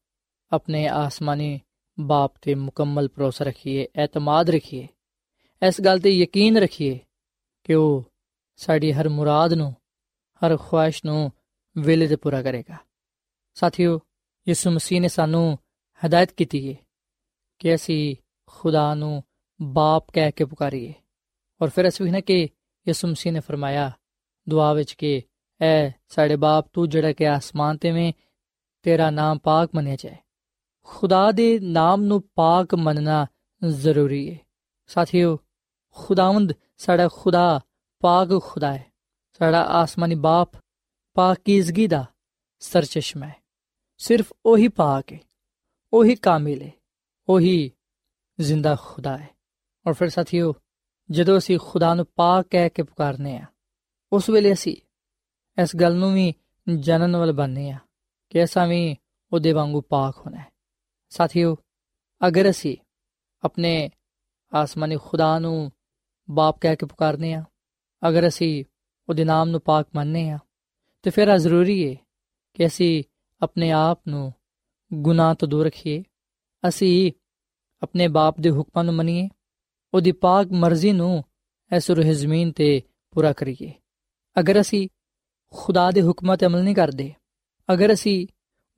ਆਪਣੇ 0.52 0.88
ਆਸਮਾਨੀ 0.88 1.60
ਬਾਪ 2.00 2.34
ਤੇ 2.42 2.56
ਮੁਕੰਮਲ 2.56 3.08
ਭਰੋਸਾ 3.08 3.46
ਰੱਖੀਏ, 3.46 3.88
ਇਤਮਾਦ 4.04 4.50
ਰੱਖੀਏ। 4.50 4.88
ਇਸ 5.68 5.82
ਗੱਲ 5.82 6.00
ਤੇ 6.00 6.10
ਯਕੀਨ 6.10 6.58
ਰੱਖੀਏ 6.58 7.00
ਕਿ 7.64 7.74
ਉਹ 7.74 8.12
ਸਾਡੀ 8.56 8.94
ਹਰ 8.94 9.10
ਮੁਰਾਦ 9.10 9.54
ਨੂੰ, 9.54 9.76
ਹਰ 10.46 10.58
ਖੁਆਇਸ਼ 10.58 11.06
ਨੂੰ 11.06 11.32
ਵੇਲੇ 11.78 12.08
ਤੇ 12.08 12.16
ਪੂਰਾ 12.16 12.42
ਕਰੇਗਾ। 12.42 12.78
ਸਾਥੀਓ, 13.54 14.00
ਯਿਸੂ 14.48 14.72
ਮਸੀਹ 14.72 15.02
ਨੇ 15.02 15.08
ਸਾਨੂੰ 15.08 15.60
ਹਦਾਇਤ 16.06 16.32
ਕੀਤੀ 16.32 16.70
ਹੈ 16.70 16.78
ਕਿ 17.60 17.76
ਅਸੀਂ 17.76 18.16
ਖੁਦਾ 18.46 18.96
ਨੂੰ 18.96 19.24
ਬਾਪ 19.62 20.12
ਕਹਿ 20.12 20.32
ਕੇ 20.32 20.46
ਪੁਕਾਰੀਏ। 20.46 20.94
ਔਰ 21.62 21.70
ਫਿਰ 21.70 21.88
ਅਸੀਂ 21.88 22.12
ਨੇ 22.12 22.22
ਕਿ 22.22 22.50
ਯਿਸੂ 22.88 23.08
ਮਸੀਹ 23.08 23.34
ਨੇ 23.34 23.40
ਫਰਮਾਇਆ, 23.40 23.92
ਦੁਆ 24.50 24.74
ਵਿੱਚ 24.74 24.94
ਕਿ 24.94 25.22
ਐ 25.62 25.90
ਸਾਡੇ 26.10 26.36
ਬਾਪ 26.36 26.68
ਤੂੰ 26.74 26.90
ਜਿਹੜਾ 26.90 27.12
ਕਿ 27.14 27.28
ਆਸਮਾਨ 27.28 27.78
ਤੇ 27.78 27.92
ਵੇਂ 27.92 28.12
ਤੇਰਾ 28.86 29.10
ਨਾਮ 29.10 29.38
ਪਾਕ 29.38 29.70
ਮੰਨਿਆ 29.76 29.96
ਜਾਏ 29.96 30.16
ਖੁਦਾ 30.88 31.32
ਦੇ 31.32 31.60
ਨਾਮ 31.60 32.02
ਨੂੰ 32.02 32.22
ਪਾਕ 32.36 32.76
ਮੰਨਣਾ 32.76 33.26
ਜ਼ਰੂਰੀ 33.62 34.34
ਹੈ 34.34 34.40
ਸਾਥੀਓ 34.90 35.38
ਖੁਦਾਵੰਦ 35.96 36.54
ਸਾਡਾ 36.78 37.08
ਖੁਦਾ 37.08 37.60
ਪਾਕ 38.04 38.30
ਖੁਦਾ 38.42 38.74
ਹੈ 38.74 38.92
ਸਾਡਾ 39.40 39.64
ਆਸਮਾਨੀ 39.64 40.16
ਬਾਪ 40.16 40.58
ਪਾਕੀਜ਼ਗੀ 41.16 41.88
ਦਾ 41.88 42.06
ਸਰਚਸ਼ਮਾ 42.62 43.28
ਹੈ 43.28 43.36
ਸਿਰਫ 43.98 44.34
ਉਹੀ 44.46 44.68
ਪਾਕ 44.68 45.14
ਹੈ 45.14 45.20
ਉਹੀ 45.94 46.16
ਕਾਮਿਲ 46.16 46.62
ਹੈ 46.62 46.72
ਉਹੀ 47.28 47.72
ਜ਼ਿੰਦਾ 48.40 48.76
ਖੁਦਾ 48.76 49.18
ਹੈ 49.18 49.28
ਔਰ 49.86 49.94
ਫਿਰ 49.94 50.10
ਸਾਥੀਓ 50.10 50.54
ਜਦੋਂ 51.10 51.38
ਅਸੀਂ 51.38 51.60
ਖੁਦਾ 51.60 51.94
ਨੂੰ 51.94 52.06
ਪਾਕ 52.16 52.48
ਕਹਿ 52.48 52.70
ਕੇ 52.70 52.84
ਪੁਕਾਰਨੇ 52.84 53.38
ਆ 53.38 53.46
ਉਸ 54.12 54.30
ਵੇਲੇ 54.30 54.54
ਅਸੀਂ 54.54 54.76
ਇਸ 55.62 55.76
ਗੱਲ 55.76 55.96
ਨੂੰ 55.96 56.14
ਵੀ 56.14 56.34
ਜਾਣਨ 56.80 57.16
ਵਾਲ 57.16 57.32
ਬਣਨੇ 57.32 57.70
ਆ 57.72 57.80
ਕਿ 58.30 58.44
ਅਸਾਂ 58.44 58.68
ਵੀ 58.68 58.96
ਉਹਦੇ 59.34 59.52
ਵਾਂਗੂ 59.52 59.82
ਪਾਕ 59.82 60.18
ਹੋਣਾ 60.18 60.38
ਹੈ। 60.38 60.52
ਸਾਥੀਓ, 61.10 61.56
ਅਗਰ 62.28 62.50
ਅਸੀਂ 62.50 62.78
ਆਪਣੇ 63.44 63.90
ਆਸਮਾਨੀ 64.54 64.98
ਖੁਦਾ 64.98 65.40
ਨੂੰ 65.40 65.72
ਬਾਪ 66.30 66.60
ਕਹਿ 66.62 66.76
ਕੇ 66.76 66.86
ਪੁਕਾਰਨੇ 66.86 67.34
ਆ 67.34 67.44
ਅਗਰ 68.08 68.28
ਅਸੀਂ 68.28 68.66
ਉਹਦੇ 69.10 69.26
ਨਾਮ 69.26 69.50
ਨੂੰ 69.50 69.62
ਪਾਕ 69.62 69.88
ਮੰਨਨੇ 69.96 70.30
ਆ 70.30 70.40
ਤੇ 71.04 71.10
ਫਿਰ 71.10 71.28
ਆ 71.28 71.38
ਜ਼ਰੂਰੀ 71.38 71.90
ਹੈ 71.90 71.96
ਕਿ 72.54 72.66
ਅਸੀਂ 72.66 73.04
ਆਪਣੇ 73.42 73.72
ਆਪ 73.72 74.02
ਨੂੰ 74.08 74.34
ਗੁਨਾਹ 74.94 75.36
ਤੋਂ 75.36 75.48
ਦੂਰ 75.48 75.66
ਰੱਖੀਏ, 75.66 76.04
ਅਸੀਂ 76.70 77.12
ਆਪਣੇ 77.82 78.08
ਬਾਪ 78.08 78.40
ਦੇ 78.40 78.50
ਹੁਕਮਾਂ 78.50 78.84
ਨੂੰ 78.84 78.94
ਮੰਨੀਏ, 78.94 79.30
ਉਹਦੀ 79.94 80.12
ਪਾਕ 80.12 80.48
ਮਰਜ਼ੀ 80.48 80.92
ਨੂੰ 80.92 81.24
ਇਸ 81.76 81.92
ਰੂਹ 81.92 82.04
ਜ਼ਮੀਨ 82.04 82.52
ਤੇ 82.52 82.82
ਪੂਰਾ 83.12 83.34
ਕਰੀਏ। 83.34 83.74
ਅਗਰ 84.40 84.62
ਅਸੀਂ 84.62 84.90
ਖੁਦਾ 85.58 85.92
ਦੇ 85.92 86.02
ਹੁਕਮਾਂ 86.02 86.38
ਤੇ 86.38 86.46
ਅਮਲ 86.46 86.64
ਨਹੀਂ 86.64 86.76
ਕਰਦੇ। 86.76 87.14
ਅਗਰ 87.74 87.94
ਅਸੀਂ 87.94 88.28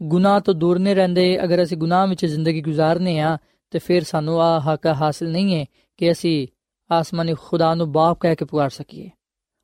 ਗੁਨਾਹ 0.01 0.39
ਤੋਂ 0.39 0.53
ਦੂਰ 0.53 0.79
ਨਹੀਂ 0.79 0.95
ਰਹਿੰਦੇ, 0.95 1.43
ਅਗਰ 1.43 1.63
ਅਸੀਂ 1.63 1.77
ਗੁਨਾਹ 1.77 2.07
ਵਿੱਚ 2.07 2.25
ਜ਼ਿੰਦਗੀ 2.25 2.61
ਗੁਜ਼ਾਰਨੇ 2.61 3.19
ਆ, 3.19 3.37
ਤੇ 3.71 3.79
ਫਿਰ 3.79 4.03
ਸਾਨੂੰ 4.03 4.41
ਆ 4.41 4.59
ਹੱਕ 4.59 4.85
ਹਾਸਲ 4.85 5.31
ਨਹੀਂ 5.31 5.59
ਹੈ 5.59 5.65
ਕਿ 5.97 6.11
ਅਸੀਂ 6.11 6.47
ਆਸਮਾਨੀ 6.91 7.33
ਖੁਦਾ 7.39 7.75
ਨੂੰ 7.75 7.91
ਬਾਪ 7.91 8.19
ਕਹਿ 8.19 8.35
ਕੇ 8.35 8.45
ਪੁਕਾਰ 8.45 8.69
ਸਕੀਏ। 8.69 9.09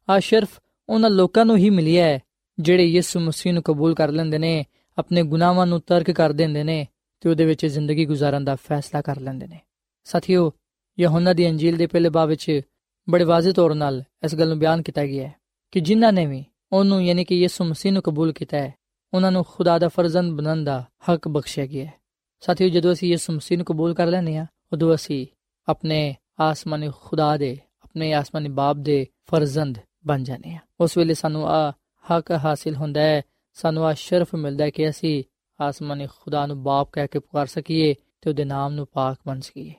ਆ 0.10 0.20
ਸਿਰਫ 0.20 0.60
ਉਹਨਾਂ 0.90 1.10
ਲੋਕਾਂ 1.10 1.46
ਨੂੰ 1.46 1.58
ਹੀ 1.58 1.70
ਮਿਲਿਆ 1.70 2.06
ਹੈ, 2.06 2.20
ਜਿਹੜੇ 2.60 2.86
ਯਿਸੂ 2.86 3.20
ਮਸੀਹ 3.20 3.54
ਨੂੰ 3.54 3.64
ਕਬੂਲ 3.64 3.96
ਕਰ 3.96 4.12
ਲੈਂਦੇ 4.12 4.38
ਨੇ, 4.38 4.66
ਆਪਣੇ 4.98 5.24
ਗੁਨਾਹਾਂ 5.24 5.68
ਨੂੰ 5.68 5.82
ਤਰਕ 5.82 6.12
ਕਰ 6.12 6.32
ਦਿੰਦੇ 6.32 6.64
ਨੇ, 6.64 6.88
ਤੇ 7.22 7.30
ਉਹਦੇ 7.30 7.46
ਵਿੱਚ 7.46 7.66
ਜ਼ਿੰਦਗੀ 7.66 8.06
ਗੁਜ਼ਾਰਨ 8.06 8.46
ਦਾ 8.46 8.56
ਫੈਸਲਾ 8.56 9.02
ਕਰ 9.02 9.20
ਲੈਂਦੇ 9.20 9.48
ਨੇ। 9.48 9.60
ਸਾਥੀਓ, 10.04 10.54
ਯਹੋਨਾ 11.00 11.34
ਦੀ 11.34 11.50
ਅੰਜੀਲ 11.50 11.78
ਦੇ 11.78 11.88
ਪਹਿਲੇ 11.88 12.10
ਬਾਬ 12.10 12.30
ਵਿੱਚ 12.30 12.62
ਬੜੇ 13.10 13.24
ਵਾਜ਼ਿਹ 13.24 13.54
ਤੌਰ 13.54 13.72
'ਤੇ 13.72 14.04
ਇਸ 14.24 14.36
ਗੱਲ 14.36 14.50
ਨੂੰ 14.50 14.60
ਬਿਆਨ 14.60 14.82
ਕੀਤਾ 14.82 15.06
ਗਿਆ 15.06 15.28
ਹੈ 15.28 15.36
ਕਿ 15.72 15.80
ਜਿਨ੍ਹਾਂ 15.80 16.14
ਨੇ 16.14 16.26
ਵੀ 16.26 16.46
ਉਹਨੂੰ 16.74 17.06
ਯਾਨੀ 17.06 17.24
ਕਿ 17.24 17.36
ਯਿਸੂ 17.36 17.64
ਮਸੀਹ 17.64 17.94
ਨੂੰ 17.94 18.02
ਕਬੂਲ 18.02 18.34
ਕੀਤਾ 18.34 18.58
ਹੈ। 18.58 18.74
ਉਹਨਾਂ 19.14 19.32
ਨੂੰ 19.32 19.46
ਖੁਦਾ 19.48 19.80
ਦਾ 19.80 19.88
ਫਰਜ਼ੰਦ 19.88 20.32
ਬਣਨ 20.32 20.64
ਦਾ 20.64 20.86
ਹੱਕ 21.10 21.28
ਬਖਸ਼ਿਆ 21.28 21.66
ਗਿਆ 21.66 21.86
ਹੈ। 21.86 21.94
ਸਾਥੀਓ, 22.40 22.70
ਜਦੋਂ 22.70 22.94
ਅਸੀਂ 22.94 23.10
ਯਿਸੂ 23.10 23.34
ਮਸੀਹ 23.34 23.58
ਨੂੰ 23.58 23.66
ਕਬੂਲ 23.66 23.94
ਕਰ 23.94 24.08
ਲੈਨੇ 24.08 24.38
ਆ 24.38 24.46
ਉਦੋਂ 24.74 24.96
ਅਸੀਂ 24.96 25.28
ਆਪਣੇ 25.70 26.16
ਆਸਮਾਨੀ 26.40 26.92
ਖੁਦਾ 27.02 27.38
ਦੇ, 27.38 27.60
ਆਪਣੇ 27.84 28.14
ਆਸਮਾਨੀ 28.14 28.50
ਬਾਪ 28.50 28.76
ਦੇ 28.76 29.08
ਫਰਜ਼ੰਦ 29.30 29.78
ਬਣ 30.08 30.24
ਜਾਂਦੇ 30.24 30.52
ਆ 30.52 30.58
ਉਸ 30.80 30.98
ਵੇਲੇ 30.98 31.14
ਸਾਨੂੰ 31.14 31.50
ਆ 31.50 31.72
ਹੱਕ 31.72 32.32
ਹਾਸਿਲ 32.32 32.76
ਹੁੰਦਾ 32.76 33.02
ਹੈ, 33.02 33.22
ਸਾਨੂੰ 33.54 33.86
ਆ 33.86 33.94
ਸ਼ਰਫ 33.94 34.36
ਮਿਲਦਾ 34.36 34.64
ਹੈ 34.64 34.70
ਕਿ 34.70 34.90
ਅਸੀਂ 34.90 35.24
ਆਸਮਾਨੀ 35.62 36.08
ਖੁਦਾ 36.08 36.46
ਨੂੰ 36.46 36.64
ਬਾਪ 36.64 36.90
ਕਹਿ 36.92 37.08
ਕੇ 37.08 37.20
ਪੁਕਾਰ 37.20 37.46
ਸਕੀਏ 37.46 37.96
ਤੇ 38.22 38.30
ਉਹਦੇ 38.30 38.46
ਨਾਮ 38.46 38.74
ਨੂੰ 38.74 38.88
ਪਾਕ 38.94 39.18
ਬਣ 39.28 39.40
ਸਕੀਏ। 39.40 39.74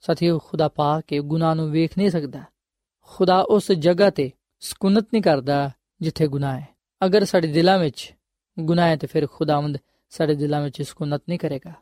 ਸਾਥੀਓ, 0.00 0.38
ਖੁਦਾ 0.38 0.68
ਪਾਕ 0.68 1.12
ਹੈ 1.12 1.18
ਗੁਨਾਹ 1.18 1.54
ਨੂੰ 1.54 1.70
ਵੇਖ 1.70 1.98
ਨਹੀਂ 1.98 2.10
ਸਕਦਾ। 2.10 2.42
ਖੁਦਾ 3.04 3.40
ਉਸ 3.40 3.72
ਜਗ੍ਹਾ 3.72 4.10
ਤੇ 4.10 4.30
ਸਕੂਨਤ 4.60 5.08
ਨਹੀਂ 5.12 5.22
ਕਰਦਾ 5.22 5.70
ਜਿੱਥੇ 6.00 6.26
ਗੁਨਾਹ 6.26 6.60
ਹੈ। 6.60 6.68
ਅਗਰ 7.04 7.24
ਸਾਡੇ 7.24 7.48
ਦਿਲਾਂ 7.48 7.78
ਵਿੱਚ 7.78 8.12
ਗੁਨਾਹ 8.60 8.88
ਹੈ 8.88 8.96
ਤੇ 8.96 9.06
ਫਿਰ 9.06 9.26
ਖੁਦਾਵੰਦ 9.32 9.78
ਸਾਡੇ 10.10 10.34
ਦਿਲਾਂ 10.34 10.62
ਵਿੱਚ 10.62 10.82
ਸਕੂਨਤ 10.82 11.22
ਨਹੀਂ 11.28 11.38
ਕਰੇਗਾ। 11.38 11.72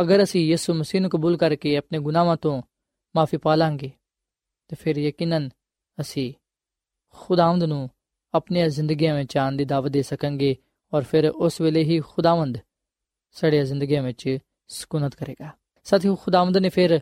ਅਗਰ 0.00 0.22
ਅਸੀਂ 0.22 0.48
ਯਿਸੂ 0.48 0.74
ਮਸੀਹ 0.74 1.00
ਨੂੰ 1.00 1.10
ਕਬੂਲ 1.10 1.36
ਕਰਕੇ 1.36 1.76
ਆਪਣੇ 1.76 1.98
ਗੁਨਾਹਾਂ 1.98 2.36
ਤੋਂ 2.36 2.62
ਮਾਫੀ 3.16 3.36
ਪਾ 3.36 3.54
ਲਾਂਗੇ, 3.54 3.90
ਤੇ 4.68 4.76
ਫਿਰ 4.76 4.96
ਯਕੀਨਨ 4.96 5.48
ਅਸੀਂ 6.00 6.32
ਖੁਦਾਵੰਦ 7.08 7.64
ਨੂੰ 7.64 7.90
ਆਪਣੀਆਂ 8.34 8.68
ਜ਼ਿੰਦਗੀਆਂ 8.68 9.14
ਵਿੱਚ 9.14 9.36
ਆਉਣ 9.36 9.56
ਦੀ 9.56 9.64
ਦਾਵਤ 9.64 9.90
ਦੇ 9.90 10.02
ਸਕਾਂਗੇ 10.02 10.56
ਔਰ 10.94 11.02
ਫਿਰ 11.02 11.30
ਉਸ 11.30 11.60
ਵੇਲੇ 11.60 11.82
ਹੀ 11.84 12.00
ਖੁਦਾਵੰਦ 12.00 12.58
ਸਾਡੀਆਂ 13.32 13.64
ਜ਼ਿੰਦਗੀਆਂ 13.64 14.02
ਵਿੱਚ 14.02 14.38
ਸਕੂਨਤ 14.68 15.14
ਕਰੇਗਾ। 15.14 15.50
ਸਾਥੀਓ, 15.84 16.16
ਖੁਦਾਵੰਦ 16.16 16.56
ਨੇ 16.56 16.68
ਫਿਰ 16.68 17.00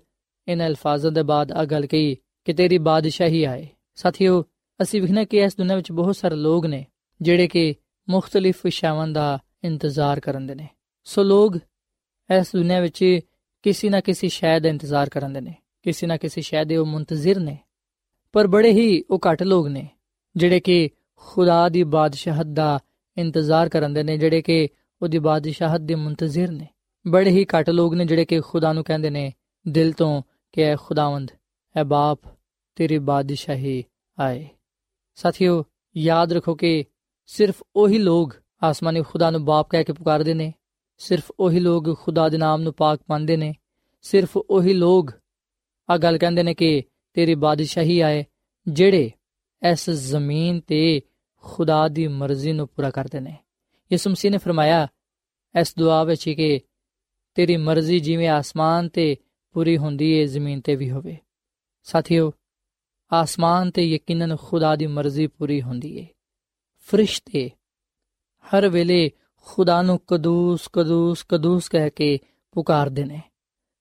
ਇਹਨਾਂ 0.48 0.66
ਅਲਫਾਜ਼ਾਂ 0.66 1.12
ਦੇ 1.12 1.22
ਬਾਅਦ 1.22 1.52
ਆ 1.52 1.64
ਗੱਲ 1.64 1.86
ਕਹੀ 1.86 2.16
ਕਿ 2.44 2.52
ਤੇਰੀ 2.52 2.78
ਬਾਦਸ਼ਾਹੀ 2.78 3.44
ਆਏ। 3.44 3.68
ਸਾਥੀਓ 3.94 4.44
ਅਸੀਂ 4.82 5.02
ਵਿਖਣਾ 5.02 5.24
ਕਿ 5.24 5.36
ਇਸ 5.36 5.56
ਦੁਨੀਆਂ 5.56 5.76
ਵਿੱਚ 5.76 5.92
ਬਹੁਤ 5.92 6.16
ਸਾਰੇ 6.16 6.34
ਲੋਕ 6.34 6.66
ਨੇ 6.66 6.86
ਜਿਹੜੇ 7.22 7.48
ਕਿ 7.48 7.74
ਮੁxtਲਿਫ 8.08 8.66
ਸ਼ਾਵਾਂ 8.66 9.08
ਦਾ 9.08 9.38
ਇੰਤਜ਼ਾਰ 9.64 10.20
ਕਰਨਦੇ 10.20 10.54
ਨੇ। 10.54 10.68
ਸੋ 11.04 11.22
ਲੋਕ 11.22 11.56
ਇਸ 12.38 12.46
ਦੁਨੀਆਂ 12.56 12.82
ਵਿੱਚ 12.82 13.20
ਕਿਸੇ 13.62 13.88
ਨਾ 13.88 14.00
ਕਿਸੇ 14.00 14.28
ਸ਼ੈ 14.28 14.58
ਦਾ 14.58 14.68
ਇੰਤਜ਼ਾਰ 14.68 15.08
ਕਰਨਦੇ 15.08 15.40
ਨੇ। 15.40 15.54
ਕਿਸੇ 15.82 16.06
ਨਾ 16.06 16.16
ਕਿਸੇ 16.16 16.40
ਸ਼ੈ 16.40 16.64
ਦੇ 16.64 16.76
ਉਹ 16.76 16.86
ਮੁੰਤਜ਼ਰ 16.86 17.40
ਨੇ। 17.40 17.58
ਪਰ 18.32 18.46
ਬੜੇ 18.46 18.72
ਹੀ 18.72 19.04
ਉਹ 19.10 19.18
ਘੱਟ 19.30 19.42
ਲੋਕ 19.42 19.66
ਨੇ 19.66 19.88
ਜਿਹੜੇ 20.36 20.60
ਕਿ 20.60 20.90
ਖੁਦਾ 21.16 21.68
ਦੀ 21.68 21.82
ਬਾਦਸ਼ਾਹਤ 21.82 22.46
ਦਾ 22.46 22.78
ਇੰਤਜ਼ਾਰ 23.16 23.68
ਕਰਨਦੇ 23.68 24.02
ਨੇ, 24.02 24.18
ਜਿਹੜੇ 24.18 24.42
ਕਿ 24.42 24.68
ਉਹਦੀ 25.02 25.18
ਬਾਦਸ਼ਾਹਤ 25.18 25.80
ਦੇ 25.80 25.94
ਮੁੰਤਜ਼ਰ 25.94 26.50
ਨੇ। 26.50 26.66
ਬੜੇ 27.06 27.30
ਹੀ 27.30 27.44
ਘੱਟ 27.44 27.70
ਲੋਕ 27.70 27.94
ਨੇ 27.94 28.04
ਜਿਹੜੇ 28.04 28.24
ਕਿ 28.24 28.40
ਖੁਦਾ 28.40 28.72
ਨੂੰ 28.72 28.84
ਕਹਿੰਦੇ 28.84 29.10
ਨੇ, 29.10 29.32
ਦਿਲ 29.68 29.92
ਤੋਂ 29.92 30.22
ਕਿ 30.52 30.62
ਐ 30.62 30.76
ਖੁਦਾਵੰਦ 30.76 31.30
ਐ 31.76 31.84
ਬਾਪ 31.84 32.20
ਤੇਰੀ 32.74 32.98
ਬਾਦਸ਼ਾਹੀ 32.98 33.84
ਆਏ। 34.18 34.48
ਸਾਥੀਓ, 35.18 35.64
ਯਾਦ 35.96 36.32
ਰੱਖੋ 36.32 36.54
ਕਿ 36.54 36.84
ਸਿਰਫ 37.26 37.62
ਉਹੀ 37.76 37.98
ਲੋਕ 37.98 38.34
ਆਸਮਾਨੀ 38.62 39.02
ਖੁਦਾ 39.02 39.30
ਨੂੰ 39.30 39.44
ਬਾਪ 39.44 39.70
ਕਹਿ 39.70 39.84
ਕੇ 39.84 39.92
ਪੁਕਾਰਦੇ 39.92 40.34
ਨੇ, 40.34 40.54
ਸਿਰਫ 40.98 41.32
ਉਹੀ 41.40 41.60
ਲੋਕ 41.60 41.98
ਖੁਦਾ 41.98 42.28
ਦੇ 42.28 42.38
ਨਾਮ 42.38 42.60
ਨੂੰ 42.62 42.72
ਪਾਕ 42.72 43.00
ਮੰਨਦੇ 43.10 43.36
ਨੇ, 43.36 43.54
ਸਿਰਫ 44.02 44.36
ਉਹੀ 44.36 44.72
ਲੋਕ 44.72 45.12
ਆ 45.90 45.96
ਗੱਲ 45.96 46.18
ਕਹਿੰਦੇ 46.18 46.42
ਨੇ 46.42 46.54
ਕਿ 46.54 46.82
ਤੇਰੀ 47.14 47.34
ਬਾਦਸ਼ਾਹੀ 47.34 48.00
ਆਏ, 48.00 48.24
ਜਿਹੜੇ 48.68 49.10
ਇਸ 49.70 49.90
ਜ਼ਮੀਨ 49.90 50.60
ਤੇ 50.60 51.02
ਖੁਦਾ 51.36 51.88
ਦੀ 51.88 52.06
ਮਰਜ਼ੀ 52.08 52.52
ਨੂੰ 52.52 52.68
ਪੂਰਾ 52.68 52.90
ਕਰਦੇ 52.90 53.20
ਨੇ। 53.20 53.36
ਯਿਸੂ 53.92 54.10
ਮਸੀਹ 54.10 54.30
ਨੇ 54.30 54.38
ਫਰਮਾਇਆ, 54.38 54.88
ਇਸ 55.60 55.74
ਦੁਆ 55.78 56.04
ਵਿੱਚ 56.04 56.28
ਕਿ 56.28 56.60
ਤੇਰੀ 57.34 57.56
ਮਰਜ਼ੀ 57.56 58.00
ਜਿਵੇਂ 58.00 58.28
ਆਸਮਾਨ 58.28 58.88
ਤੇ 58.88 59.16
ਪੂਰੀ 59.52 59.78
ਹੁੰਦੀ 59.78 60.10
ਏ 60.10 60.26
ਜ਼ਮੀਨ 60.26 60.60
ਤੇ 60.60 60.76
ਵੀ 60.76 60.90
ਹੋਵੇ। 60.90 61.16
ਸਾਥੀਓ 61.84 62.32
ਆਸਮਾਨ 63.12 63.70
ਤੇ 63.70 63.82
ਯਕੀਨਨ 63.82 64.36
ਖੁਦਾ 64.36 64.74
ਦੀ 64.76 64.86
ਮਰਜ਼ੀ 64.86 65.26
ਪੂਰੀ 65.26 65.62
ਹੁੰਦੀ 65.62 65.96
ਏ 65.98 66.06
ਫਰਿਸ਼ਤੇ 66.88 67.50
ਹਰ 68.44 68.68
ਵੇਲੇ 68.68 69.10
ਖੁਦਾ 69.46 69.82
ਨੂੰ 69.82 69.98
ਕਦੂਸ 70.06 70.68
ਕਦੂਸ 70.72 71.24
ਕਦੂਸ 71.28 71.68
ਕਹਿ 71.68 71.90
ਕੇ 71.90 72.18
ਪੁਕਾਰਦੇ 72.52 73.04
ਨੇ 73.04 73.20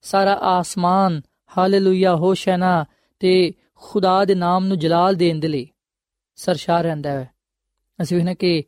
ਸਾਰਾ 0.04 0.38
ਆਸਮਾਨ 0.42 1.20
ਹਾਲੇਲੂਇਆ 1.56 2.14
ਹੋਸ਼ਨਾ 2.16 2.84
ਤੇ 3.20 3.52
ਖੁਦਾ 3.74 4.24
ਦੇ 4.24 4.34
ਨਾਮ 4.34 4.66
ਨੂੰ 4.66 4.78
ਜਲਾਲ 4.78 5.14
ਦੇਣ 5.14 5.40
ਦੇ 5.40 5.48
ਲਈ 5.48 5.68
ਸਰਸ਼ਾਰ 6.38 6.84
ਰਹਿੰਦਾ 6.84 7.10
ਹੈ 7.10 7.32
ਅਸੀਂ 7.98 8.16
ਵੇਖਨੇ 8.16 8.34
ਕਿ 8.34 8.64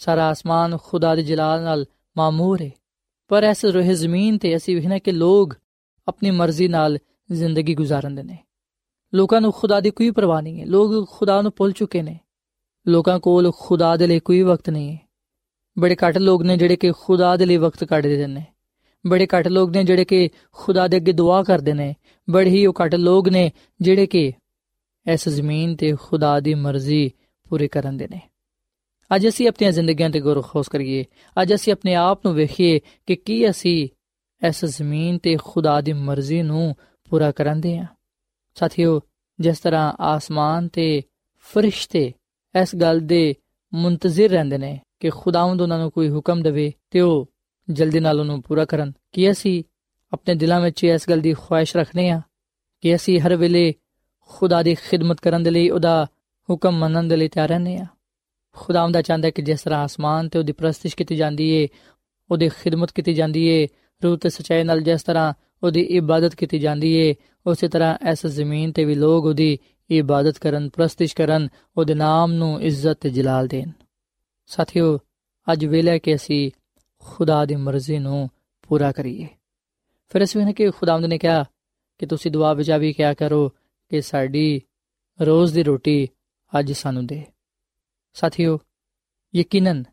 ਸਾਰਾ 0.00 0.28
ਆਸਮਾਨ 0.28 0.76
ਖੁਦਾ 0.76 1.14
ਦੇ 1.14 1.22
ਜਲਾਲ 1.22 1.62
ਨਾਲ 1.62 1.84
ਮਾਮੂਰ 2.16 2.62
ਹੈ 2.62 2.70
ਪਰ 3.28 3.42
ਇਸ 3.42 3.64
ਰੋਹ 3.64 3.92
ਜ਼ਮੀਨ 3.92 4.38
ਤੇ 4.38 4.56
ਅਸੀਂ 4.56 4.76
ਵੇਖਨੇ 4.76 4.98
ਕਿ 5.00 5.12
ਲੋਗ 5.12 5.54
ਆਪਣੀ 6.06 6.30
ਮਰਜ਼ੀ 6.30 6.68
ਨਾਲ 6.68 6.98
ਜ਼ਿੰਦਗੀ 7.30 7.74
ਗੁਜ਼ਾਰਦੇ 7.74 8.22
ਨੇ 8.22 8.38
ਲੋਕਾਂ 9.14 9.40
ਨੂੰ 9.40 9.52
ਖੁਦਾ 9.52 9.80
ਦੀ 9.80 9.90
ਕੋਈ 9.90 10.10
ਪਰਵਾਹ 10.10 10.42
ਨਹੀਂ 10.42 10.60
ਹੈ। 10.60 10.66
ਲੋਕ 10.66 11.10
ਖੁਦਾ 11.10 11.42
ਨੂੰ 11.42 11.52
ਭੁੱਲ 11.56 11.72
ਚੁੱਕੇ 11.72 12.02
ਨੇ। 12.02 12.18
ਲੋਕਾਂ 12.88 13.20
ਕੋਲ 13.20 13.52
ਖੁਦਾ 13.58 13.96
ਦੇ 13.96 14.06
ਲਈ 14.06 14.20
ਕੋਈ 14.20 14.42
ਵਕਤ 14.42 14.70
ਨਹੀਂ 14.70 14.92
ਹੈ। 14.92 14.98
ਬੜੇ 15.78 15.96
ਘੱਟ 15.96 16.18
ਲੋਕ 16.18 16.42
ਨੇ 16.42 16.56
ਜਿਹੜੇ 16.56 16.76
ਕਿ 16.76 16.92
ਖੁਦਾ 16.92 17.36
ਦੇ 17.36 17.46
ਲਈ 17.46 17.56
ਵਕਤ 17.56 17.84
ਕੱਢਦੇ 17.84 18.26
ਨੇ। 18.26 18.46
ਬੜੇ 19.06 19.26
ਘੱਟ 19.26 19.48
ਲੋਕ 19.48 19.70
ਨੇ 19.70 19.84
ਜਿਹੜੇ 19.84 20.04
ਕਿ 20.04 20.30
ਖੁਦਾ 20.52 20.88
ਦੇ 20.88 20.96
ਅੱਗੇ 20.96 21.12
ਦੁਆ 21.12 21.42
ਕਰਦੇ 21.42 21.72
ਨੇ। 21.72 21.94
ਬੜੇ 22.30 22.50
ਹੀ 22.50 22.66
ਉਹ 22.66 22.74
ਘੱਟ 22.84 22.94
ਲੋਕ 22.94 23.28
ਨੇ 23.28 23.52
ਜਿਹੜੇ 23.80 24.06
ਕਿ 24.06 24.32
ਇਸ 25.12 25.28
ਜ਼ਮੀਨ 25.28 25.76
ਤੇ 25.76 25.96
ਖੁਦਾ 26.02 26.40
ਦੀ 26.40 26.54
ਮਰਜ਼ੀ 26.54 27.10
ਪੂਰੀ 27.48 27.68
ਕਰਨ 27.68 27.96
ਦੇ 27.96 28.08
ਨੇ। 28.08 28.20
ਅੱਜ 29.16 29.28
ਅਸੀਂ 29.28 29.48
ਆਪਣੀਆਂ 29.48 29.72
ਜ਼ਿੰਦਗੀਆਂ 29.72 30.10
ਤੇ 30.10 30.20
ਗੌਰ 30.20 30.42
ਖੋਸ 30.42 30.68
ਕਰੀਏ। 30.68 31.04
ਅੱਜ 31.42 31.54
ਅਸੀਂ 31.54 31.72
ਆਪਣੇ 31.72 31.94
ਆਪ 31.94 32.26
ਨੂੰ 32.26 32.34
ਵੇਖੀਏ 32.34 32.80
ਕਿ 33.06 33.16
ਕੀ 33.16 33.50
ਅਸੀਂ 33.50 33.88
ਇਸ 34.48 34.64
ਜ਼ਮੀਨ 34.64 35.18
ਤੇ 35.18 35.36
ਖੁਦਾ 35.44 35.80
ਦੀ 35.80 35.92
ਮਰਜ਼ੀ 35.92 36.42
ਨੂੰ 36.42 36.76
ਪੂਰਾ 37.10 37.32
ਕਰਾਂਦੇ 37.32 37.78
ਹਾਂ। 37.78 37.86
ਸਾਥੀਓ, 38.58 39.00
ਜਿਸ 39.38 39.58
ਤਰ੍ਹਾਂ 39.60 39.92
ਆਸਮਾਨ 40.00 40.68
ਤੇ 40.68 41.02
ਫਰਿਸ਼ਤੇ 41.46 42.12
ਇਸ 42.54 42.74
ਗੱਲ 42.76 43.00
ਦੇ 43.00 43.34
ਮੁੰਤਜ਼ਰ 43.72 44.28
ਰਹਿੰਦੇ 44.30 44.58
ਨੇ 44.58 44.78
ਕਿ 45.00 45.10
ਖੁਦਾਵੰਦ 45.10 45.60
ਉਹਨਾਂ 45.60 45.78
ਨੂੰ 45.78 45.90
ਕੋਈ 45.90 46.08
ਹੁਕਮ 46.10 46.42
ਦੇਵੇ 46.42 46.72
ਤੇ 46.90 47.00
ਉਹ 47.00 47.26
ਜਲਦੀ 47.68 48.00
ਨਾਲ 48.00 48.20
ਉਹਨੂੰ 48.20 48.40
ਪੂਰਾ 48.42 48.64
ਕਰਨ, 48.64 48.92
ਕੀ 49.12 49.30
ਅਸੀਂ 49.30 49.62
ਆਪਣੇ 50.12 50.34
ਦਿਲਾਂ 50.34 50.60
ਵਿੱਚ 50.60 50.84
ਇਸ 50.84 51.08
ਗੱਲ 51.08 51.20
ਦੀ 51.20 51.32
ਖੁਆਇਸ਼ 51.34 51.76
ਰੱਖਨੇ 51.76 52.08
ਆ 52.10 52.20
ਕਿ 52.82 52.94
ਅਸੀਂ 52.94 53.20
ਹਰ 53.20 53.34
ਵੇਲੇ 53.36 53.72
ਖੁਦਾ 54.30 54.62
ਦੀ 54.62 54.74
ਖਿਦਮਤ 54.74 55.20
ਕਰਨ 55.20 55.42
ਦੇ 55.42 55.50
ਲਈ 55.50 55.68
ਉਹਦਾ 55.70 56.06
ਹੁਕਮ 56.48 56.78
ਮੰਨਣ 56.78 57.08
ਦੇ 57.08 57.16
ਲਈ 57.16 57.28
ਤਿਆਰ 57.28 57.48
ਰਹਿੰਦੇ 57.48 57.76
ਆ 57.76 57.86
ਖੁਦਾਵੰਦ 58.56 58.94
ਦਾ 58.94 59.02
ਚਾਹੁੰਦਾ 59.02 59.30
ਕਿ 59.30 59.42
ਜਿਸ 59.42 59.62
ਤਰ੍ਹਾਂ 59.62 59.82
ਆਸਮਾਨ 59.84 60.28
ਤੇ 60.28 60.38
ਉਹਦੀ 60.38 60.52
ਪ੍ਰਸਤਿਸ਼ 60.52 60.96
ਕੀਤੀ 60.96 61.16
ਜਾਂਦੀ 61.16 61.48
ਏ, 61.50 61.68
ਉਹਦੀ 62.30 62.48
ਖਿਦਮਤ 62.62 62.92
ਕੀਤੀ 62.92 63.14
ਜਾਂਦੀ 63.14 63.46
ਏ, 63.46 63.66
ਰੂਹ 64.02 64.16
ਤੇ 64.18 64.28
ਸਚਾਈ 64.28 64.64
ਨਾਲ 64.64 64.80
ਜਿਸ 64.80 65.02
ਤਰ੍ਹਾਂ 65.02 65.32
ਉਹਦੀ 65.62 65.80
ਇਬਾਦਤ 65.80 66.34
ਕੀਤੀ 66.34 66.58
ਜਾਂਦੀ 66.58 66.94
ਏ। 66.94 67.14
ਉਸੇ 67.46 67.68
ਤਰ੍ਹਾਂ 67.68 68.10
ਇਸ 68.10 68.26
ਜ਼ਮੀਨ 68.26 68.72
ਤੇ 68.72 68.84
ਵੀ 68.84 68.94
ਲੋਕ 68.94 69.24
ਉਹਦੀ 69.24 69.58
ਇਬਾਦਤ 69.90 70.38
ਕਰਨ, 70.38 70.68
ਪ੍ਰਸਤਿਸ਼ 70.68 71.16
ਕਰਨ, 71.16 71.48
ਉਹਦੇ 71.76 71.94
ਨਾਮ 71.94 72.32
ਨੂੰ 72.32 72.62
ਇੱਜ਼ਤ 72.62 73.00
ਤੇ 73.00 73.10
ਜਲਾਲ 73.10 73.46
ਦੇਣ। 73.46 73.70
ਸਾਥੀਓ, 74.46 74.98
ਅੱਜ 75.52 75.64
ਵੇਲੇ 75.64 75.98
ਕਿ 75.98 76.14
ਅਸੀਂ 76.14 76.50
ਖੁਦਾ 76.98 77.44
ਦੀ 77.44 77.56
ਮਰਜ਼ੀ 77.56 77.98
ਨੂੰ 77.98 78.30
ਪੂਰਾ 78.62 78.92
ਕਰੀਏ। 78.92 79.28
ਫਿਰ 80.08 80.24
ਅਸੀਂ 80.24 80.46
ਨੇ 80.46 80.52
ਕਿ 80.52 80.70
ਖੁਦਾਵੰਦ 80.70 81.04
ਨੇ 81.04 81.18
ਕਿਹਾ 81.18 81.44
ਕਿ 81.98 82.06
ਤੁਸੀਂ 82.06 82.30
ਦੁਆ 82.30 82.54
ਵਿੱਚ 82.54 82.70
ਵੀ 82.70 82.92
ਕਿਹਾ 82.92 83.14
ਕਰੋ 83.14 83.48
ਕਿ 83.88 84.02
ਸਾਡੀ 84.02 84.62
ਰੋਜ਼ 85.20 85.54
ਦੀ 85.54 85.62
ਰੋਟੀ 85.62 86.08
ਅੱਜ 86.58 86.72
ਸਾਨੂੰ 86.72 87.06
ਦੇ। 87.06 87.22
ਸਾਥੀਓ, 88.14 88.58
ਯਕੀਨਨ 89.34 89.84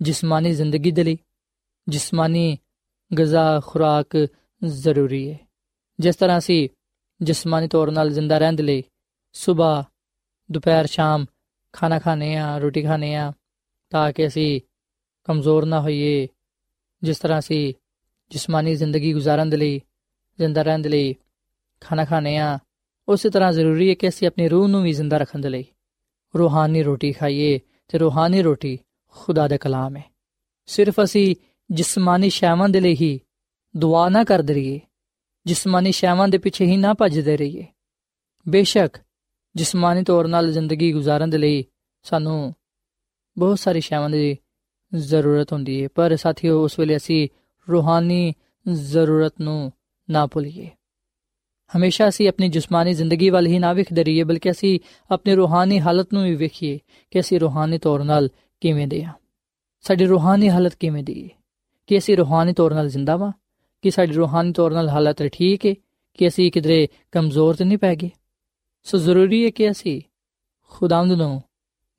ਜਿਸਮਾਨੀ 0.00 0.52
ਜ਼ਿੰਦਗੀ 0.52 0.90
ਦੇ 0.90 1.04
ਲਈ, 1.04 1.18
ਜਿਸਮਾਨੀ 1.88 2.58
ਗਜ਼ਾ, 3.18 3.60
ਖੁਰਾਕ 3.66 4.26
ਜ਼ਰੂਰੀ 4.64 5.32
ਹੈ 5.32 5.38
ਜਿਸ 6.00 6.16
ਤਰ੍ਹਾਂ 6.16 6.38
ਅਸੀਂ 6.38 6.68
ਜਿਸਮਾਨੀ 7.22 7.68
ਤੌਰ 7.68 7.88
'ਤੇ 7.88 8.10
ਜ਼ਿੰਦਾ 8.10 8.38
ਰਹਿਣ 8.38 8.52
ਦੇ 8.52 8.62
ਲਈ 8.62 8.82
ਸਵੇਰ 9.32 9.84
ਦੁਪਹਿਰ, 10.52 10.86
ਸ਼ਾਮ 10.86 11.26
ਖਾਣਾ 11.72 11.98
ਖਾਣੇ 11.98 12.36
ਆ 12.36 12.58
ਰੋਟੀ 12.58 12.82
ਖਾਣੇ 12.82 13.14
ਆ 13.14 13.32
ਤਾਂ 13.90 14.12
ਕਿ 14.12 14.26
ਅਸੀਂ 14.26 14.60
ਕਮਜ਼ੋਰ 15.24 15.66
ਨਾ 15.66 15.80
ਹੋਈਏ। 15.80 16.28
ਜਿਸ 17.02 17.18
ਤਰ੍ਹਾਂ 17.18 17.38
ਅਸੀਂ 17.38 17.74
ਜਿਸਮਾਨੀ 18.30 18.74
ਜ਼ਿੰਦਗੀ 18.74 19.14
گزارਣ 19.14 19.46
ਦੇ 19.46 19.56
ਲਈ, 19.56 19.80
ਜ਼ਿੰਦਾ 20.38 20.62
ਰਹਿਣ 20.62 20.78
ਦੇ 20.78 20.88
ਲਈ 20.88 21.14
ਖਾਣਾ 21.80 22.04
ਖਾਣੇ 22.04 22.36
ਆ 22.36 22.58
ਉਸੇ 23.08 23.30
ਤਰ੍ਹਾਂ 23.30 23.52
ਜ਼ਰੂਰੀ 23.52 23.88
ਹੈ 23.88 23.94
ਕਿ 23.94 24.08
ਅਸੀਂ 24.08 24.28
ਆਪਣੀ 24.28 24.48
ਰੂਹ 24.48 24.68
ਨੂੰ 24.68 24.82
ਵੀ 24.82 24.92
ਜ਼ਿੰਦਾ 24.92 25.18
ਰੱਖਣ 25.18 25.38
ਦੇ 25.38 25.48
ਲਈ 25.48 25.64
ਰੂਹਾਨੀ 26.38 26.82
ਰੋਟੀ 26.82 27.12
ਖਾਈਏ 27.12 27.60
ਤੇ 27.88 27.98
ਰੂਹਾਨੀ 27.98 28.42
ਰੋਟੀ 28.42 28.78
ਖੁਦਾ 29.06 29.48
ਦਾ 29.48 29.56
ਕਲਾਮ 29.56 29.96
ਹੈ 29.96 30.04
ਸਿਰਫ 30.66 30.94
ਅਸੀਂ 31.04 31.36
ਜਿਸਮਾਨੀ 31.70 32.30
ਸ਼ੈਵਾਂ 32.30 32.68
ਦੇ 32.68 32.80
ਲਈ 32.80 32.94
ਹੀ 32.94 33.20
ਦੁਆ 33.76 34.08
ਨਾ 34.08 34.24
ਕਰਦੇ 34.24 34.54
ਰਹੀਏ, 34.54 34.80
ਜਿਸਮਾਨੀ 35.46 35.92
ਸ਼ੈਵਾਂ 35.92 36.28
ਦੇ 36.28 36.38
ਪਿੱਛੇ 36.38 36.64
ਹੀ 36.64 36.76
ਨਾ 36.76 36.94
ਭੱਜਦੇ 36.94 37.36
ਰਹੀਏ। 37.36 37.66
ਬੇਸ਼ੱਕ, 38.48 38.98
ਜਿਸਮਾਨੀ 39.56 40.02
ਤੌਰ 40.02 40.28
ਨਾਲ 40.28 40.52
ਜ਼ਿੰਦਗੀ 40.52 40.94
گزارਣ 40.94 41.28
ਦੇ 41.28 41.38
ਲਈ 41.38 41.64
ਸਾਨੂੰ 42.02 42.54
ਬਹੁਤ 43.38 43.58
ਸਾਰੀ 43.58 43.80
ਸ਼ੈਵਾਂ 43.80 44.10
ਦੀ 44.10 44.38
ਜ਼ਰੂਰਤ 44.94 45.52
ਹੁੰਦੀ 45.52 45.82
ਹੈ 45.82 45.88
ਪਰ 45.94 46.16
ਸਾਥੀਓ, 46.16 46.64
ਉਸ 46.64 46.78
ਵੇਲੇ 46.78 46.96
ਅਸੀਂ 46.96 47.28
ਰੂਹਾਨੀ 47.70 48.32
ਜ਼ਰੂਰਤ 48.72 49.34
ਨੂੰ 49.40 49.72
ਨਾ 50.10 50.26
ਭੁੱਲੀਏ। 50.26 50.70
ਹਮੇਸ਼ਾ 51.76 52.08
ਅਸੀਂ 52.08 52.28
ਆਪਣੀ 52.28 52.48
ਜਿਸਮਾਨੀ 52.48 52.94
ਜ਼ਿੰਦਗੀ 52.94 53.30
ਵੱਲ 53.30 53.46
ਹੀ 53.46 53.58
ਨਾ 53.58 53.72
ਵਿਖਦੇ 53.72 54.04
ਰਹੀਏ, 54.04 54.22
ਬਲਕਿ 54.22 54.50
ਅਸੀਂ 54.50 54.80
ਆਪਣੀ 55.10 55.34
ਰੂਹਾਨੀ 55.34 55.80
ਹਾਲਤ 55.80 56.12
ਨੂੰ 56.12 56.22
ਵੀ 56.22 56.34
ਵੇਖੀਏ 56.34 56.78
ਕਿ 57.10 57.20
ਅਸੀਂ 57.20 57.40
ਰੂਹਾਨੀ 57.40 57.78
ਤੌਰ 57.78 58.04
ਨਾਲ 58.04 58.28
ਕਿਵੇਂ 58.60 58.86
ਦੇ 58.86 59.02
ਆ। 59.02 59.12
ਸਾਡੀ 59.80 60.04
ਰੂਹਾਨੀ 60.04 60.50
ਹਾਲਤ 60.50 60.74
ਕਿਵੇਂ 60.74 61.02
ਦੀ 61.02 61.24
ਹੈ 61.24 61.28
ਕਿ 61.86 61.98
ਅਸੀਂ 61.98 62.16
ਰੂਹਾਨੀ 62.16 62.52
ਤੌਰ 62.52 62.74
ਨਾਲ 62.74 62.88
ਜ਼ਿੰਦਾ 62.88 63.16
ਵਾਂ? 63.16 63.32
ਕਿ 63.82 63.90
ਸਾਡੀ 63.90 64.12
ਰੂਹਾਨੀ 64.12 64.52
ਤੌਰ 64.52 64.72
'ਤੇ 64.72 64.88
ਹਾਲਤ 64.88 65.22
ਠੀਕ 65.22 65.66
ਹੈ 65.66 65.74
ਕਿ 66.14 66.28
ਅਸੀਂ 66.28 66.52
ਕਿਧਰੇ 66.52 66.88
ਕਮਜ਼ੋਰ 67.12 67.54
ਤੇ 67.54 67.64
ਨਹੀਂ 67.64 67.78
ਪੈ 67.78 67.94
ਗਏ। 67.96 68.10
ਸੋ 68.82 68.98
ਜ਼ਰੂਰੀ 68.98 69.44
ਹੈ 69.44 69.50
ਕਿ 69.50 69.70
ਅਸੀਂ 69.70 70.02
ਖੁਦਾਵੰਦ 70.70 71.12
ਨੂੰ 71.12 71.42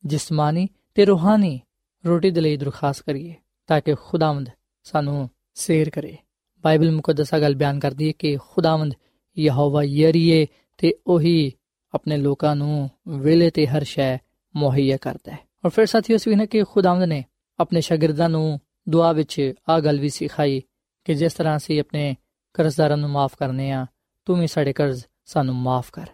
ਜਿਸਮਾਨੀ 0.06 0.67
ਤੇ 0.96 1.06
ਰੂਹਾਨੀ 1.06 1.60
ਰੋਟੀ 2.06 2.32
ਦੇ 2.32 2.41
ਲਈ 2.41 2.58
ਦਰਖਾਸਤ 2.58 3.02
ਕਰੀਏ, 3.02 3.36
ਤਾਂ 3.67 3.82
ਕਿ 3.82 3.96
ਖੁਦਾਵੰਦ 3.96 4.50
ਸਾਨੂੰ 4.84 5.30
ਸੇਰ 5.54 5.89
ਕਰੇ। 5.89 6.17
ਬਾਈਬਲ 6.63 6.91
ਮੁਕੱਦਸਾ 6.91 7.39
ਗੱਲ 7.39 7.56
ਬਿਆਨ 7.56 7.80
ਕਰਦੀ 7.80 8.08
ਹੈ 8.08 8.13
ਕਿ 8.19 8.38
ਖੁਦਾਵੰਦ 8.38 8.93
ਯਹੋਵਾ 9.39 9.84
ਯਰੀਏ 9.84 10.48
ਤੇ 10.78 10.96
ਉਹੀ 11.08 11.52
ਆਪਣੇ 11.93 12.17
ਲੋਕਾਂ 12.17 12.56
ਨੂੰ 12.56 12.89
ਵੇਲੇ 13.08 13.50
ਤੇ 13.50 13.67
ਹਰ 13.67 13.84
ਸ਼ੈ 13.84 14.17
ਮੁਹੱਈਆ 14.56 14.98
ਕਰਦਾ 14.98 15.32
ਹੈ। 15.32 15.39
ਔਰ 15.65 15.69
ਫਿਰ 15.69 15.86
ਸਾਥੀਓ 15.86 16.17
ਅਸੀਂ 16.17 16.38
ਨੇ 16.38 16.48
ਕਿ 16.48 16.63
ਖੁਦਾਵੰਦ 16.63 17.04
ਨੇ 17.04 17.24
ਆਪਣੇ 17.60 17.82
ਸ਼ਾਗਿਰਦਾਂ 17.82 18.30
ਨੂੰ 18.30 18.60
ਦੁਆ 18.89 19.12
ਵਿੱਚ 19.12 19.54
ਆ 19.69 19.80
ਗੱਲ 19.80 20.00
ਵੀ 20.00 20.10
ਸਿਖਾਈ 20.10 20.62
ਕਿ 21.06 21.13
ਜਿਸ 21.13 21.34
ਤਰ੍ਹਾਂ 21.34 21.58
ਅਸੀਂ 21.58 21.80
ਆਪਣੇ 21.80 22.16
ਕਰਜ਼ਦਾਰਾਂ 22.54 22.98
ਨੂੰ 22.98 23.10
ਮਾਫ 23.10 23.36
ਕਰਨੇ 23.36 23.72
ਆ, 23.72 23.86
ਤੂੰ 24.26 24.39
ਵੀ 24.39 24.48
ਸਾਡੇ 24.48 24.74
ਕਰਜ਼ 24.74 25.06
ਸਾਨੂੰ 25.26 25.56
ਮਾਫ 25.56 25.92
ਕਰ। 25.92 26.08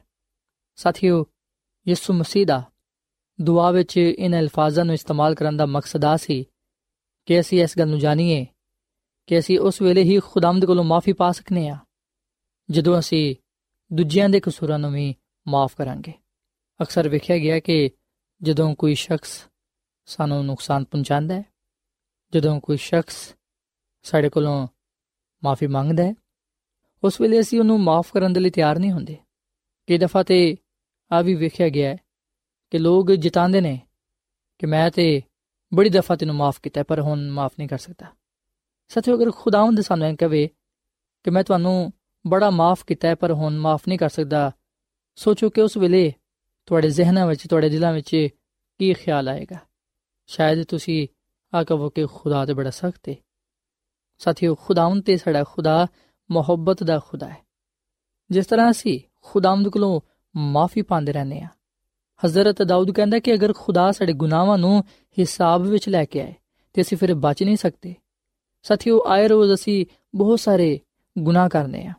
ਸਾਥੀਓ, 0.75 1.25
ਯਿਸੂ 1.88 2.13
ਮਸੀਹ 2.13 2.45
ਦਾ 2.45 2.63
ਦੁਆ 3.41 3.71
ਵਿੱਚ 3.71 3.97
ਇਹਨਾਂ 3.97 4.39
ਅਲਫਾਜ਼ਾਂ 4.39 4.86
ਨੂੰ 4.86 4.93
ਇਸਤੇਮਾਲ 4.93 5.36
ਕਰਨ 5.36 5.58
ਦਾ 5.58 5.65
ਮਕਸਦ 5.65 6.06
ਆ 6.06 6.17
ਸੀ 6.17 6.43
ਕਿ 7.25 7.39
ਅਸੀਂ 7.39 7.63
ਇਸ 7.63 7.78
ਗੱਲ 7.80 7.88
ਨੂੰ 7.88 7.99
ਜਾਣੀਏ 7.99 8.45
ਕਿ 9.28 9.39
ਅਸੀਂ 9.39 9.60
ਉਸ 9.60 9.82
ਵੇਲੇ 9.82 10.04
ਹੀ 10.04 10.19
ਖੁਦਾਵੰਦ 10.19 10.65
ਕੋਲੋਂ 10.65 10.84
ਮਾਫੀ 10.84 11.13
ਪਾ 11.13 11.32
ਸਕਨੇ 11.32 11.67
ਆ, 11.69 11.78
ਜਦੋਂ 12.69 12.99
ਅਸੀਂ 12.99 13.36
ਦੂਜਿਆਂ 13.93 14.30
ਦੇ 14.30 14.39
ਕਸੂਰਾਂ 14.39 14.80
ਨੂੰ 14.80 14.91
ਵੀ 14.93 15.15
ਮਾਫ 15.47 15.75
ਕਰਾਂਗੇ। 15.75 16.13
ਅਕਸਰ 16.82 17.10
ਵੇਖਿਆ 17.10 17.38
ਗਿਆ 17.38 17.60
ਕਿ 17.60 17.89
ਜਦੋਂ 18.41 18.73
ਕੋਈ 18.75 18.95
ਸ਼ਖਸ 18.95 19.47
ਸਾਨੂੰ 20.06 20.45
ਨੁਕਸਾਨ 20.45 20.84
ਪਹੁੰਚਾਉਂਦਾ 20.84 21.36
ਹੈ, 21.36 21.43
ਜਦੋਂ 22.34 22.60
ਕੋਈ 22.60 22.78
ਸ਼ਖਸ 22.78 23.36
ਸਾਡੇ 24.04 24.30
ਕੋਲੋਂ 24.30 24.67
ਮਾਫੀ 25.43 25.67
ਮੰਗਦਾ 25.67 26.04
ਹੈ। 26.04 26.13
ਉਸ 27.04 27.21
ਵੇਲੇ 27.21 27.39
ਅਸੀਂ 27.39 27.60
ਉਹਨੂੰ 27.60 27.80
ਮਾਫ 27.80 28.12
ਕਰਨ 28.13 28.34
ਦੇ 28.34 28.39
ਲਈ 28.39 28.49
ਤਿਆਰ 28.49 28.80
ਨਹੀਂ 28.80 28.91
ਹੁੰਦੇ। 28.91 29.17
ਕਈ 29.88 29.97
ਦਫਾ 29.97 30.23
ਤੇ 30.23 30.58
ਆ 31.12 31.21
ਵੀ 31.21 31.36
ਵੇਖਿਆ 31.36 31.69
ਗਿਆ 31.69 31.95
ਕਿ 32.69 32.78
ਲੋਕ 32.78 33.12
ਜਿਤਾਉਂਦੇ 33.12 33.62
ਨੇ 33.62 33.80
ਕਿ 34.60 34.65
ਮੈਂ 34.65 34.89
ਤੇ 34.91 35.21
ਬੜੀ 35.73 35.89
ਦਫਾ 35.89 36.15
ਤੈਨੂੰ 36.15 36.36
ਮਾਫ 36.36 36.60
ਕੀਤਾ 36.62 36.84
ਪਰ 36.84 37.02
ਹੁਣ 37.02 37.30
ਮਾਫ 37.30 37.54
ਨਹੀਂ 37.60 37.69
ਕਰ 37.69 37.78
ਸਕਦਾ। 37.78 38.06
ਸੱਚੋ, 38.88 39.15
ਅਗਰ 39.15 39.32
ਖੁਦਾਵੰਦ 39.32 39.82
ਸਾਨੂੰ 39.82 40.15
ਕਹੇ 40.17 40.47
ਕਿ 41.23 41.30
ਮੈਂ 41.30 41.43
ਤੁਹਾਨੂੰ 41.43 41.93
ਬੜਾ 42.28 42.49
ਮਾਫ 42.49 42.86
ਕੀਤਾ 42.86 43.15
ਪਰ 43.15 43.32
ਹੁਣ 43.32 43.58
ਮਾਫ 43.58 43.88
ਨਹੀਂ 43.88 43.99
ਕਰ 43.99 44.10
ਸਕਦਾ, 44.10 44.52
ਸੋਚੋ 45.15 45.49
ਕਿ 45.49 45.62
ਉਸ 45.62 45.78
ਵੇਲੇ 45.78 46.13
ਤੁਹਾਡੇ 46.65 46.89
ਜ਼ਿਹਨਾਂ 46.89 47.28
ਵਿੱਚ, 47.28 47.47
ਤੁਹਾਡੇ 47.47 47.69
ਦਿਲਾਂ 47.69 47.93
ਵਿੱਚ 47.93 48.28
ਕੀ 48.80 48.93
ਖਿਆਲ 48.93 49.30
ਆਏਗਾ। 49.30 49.58
ਸ਼ਾਇਦ 50.28 50.63
ਤੁਸੀਂ 50.63 51.08
ਆ 51.54 51.63
ਕਹੋ 51.63 51.89
ਕਿ 51.89 52.06
ਖੁਦਾ 52.06 52.45
ਤੇ 52.45 52.54
ਬੜਾ 52.54 52.69
ਸਖਤ 52.69 53.10
ਹੈ 53.10 53.15
ਸਾਥੀਓ, 54.19 54.55
ਖੁਦਾਵੰਦ 54.55 55.03
ਤੇ 55.03 55.17
ਸਾਡਾ 55.17 55.43
ਖੁਦਾ, 55.43 55.88
ਮੁਹੱਬਤ 56.32 56.84
ਦਾ 56.84 56.99
ਖੁਦਾ 57.08 57.29
ਹੈ। 57.29 57.38
ਜਿਸ 58.32 58.45
ਤਰ੍ਹਾਂ 58.45 58.71
ਅਸੀਂ 58.71 58.99
ਖੁਦਾਵੰਦ 59.21 59.69
ਕੋਲੋਂ 59.69 60.01
ਮਾਫੀ 60.36 60.82
ਪਾਉਂਦੇ 60.82 61.13
ਰਹਿੰਦੇ 61.13 61.39
ਆ 61.39 61.47
ਹਜ਼ਰਤ 62.25 62.62
ਦਾਊਦ 62.62 62.91
ਕਹਿੰਦਾ 62.91 63.19
ਕਿ 63.19 63.34
ਅਗਰ 63.34 63.53
ਖੁਦਾ 63.58 63.91
ਸਾਡੇ 63.91 64.13
ਗੁਨਾਹਾਂ 64.13 64.58
ਨੂੰ 64.58 64.84
ਹਿਸਾਬ 65.19 65.62
ਵਿੱਚ 65.62 65.89
ਲੈ 65.89 66.05
ਕੇ 66.05 66.21
ਆਏ, 66.21 66.34
ਤੇ 66.73 66.82
ਅਸੀਂ 66.82 66.97
ਫਿਰ 66.97 67.15
ਬਚ 67.15 67.43
ਨਹੀਂ 67.43 67.58
ਸਕਦੇ। 67.58 67.95
ਸਾਥੀਓ, 68.63 69.03
ਆਏ 69.08 69.27
ਰੋਜ਼ 69.27 69.53
ਅਸੀਂ 69.53 69.86
ਬਹੁਤ 70.15 70.39
ਸਾਰੇ 70.39 70.79
ਗੁਨਾਹ 71.17 71.49
ਕਰਨੇ 71.49 71.86
ਆ 71.86 71.93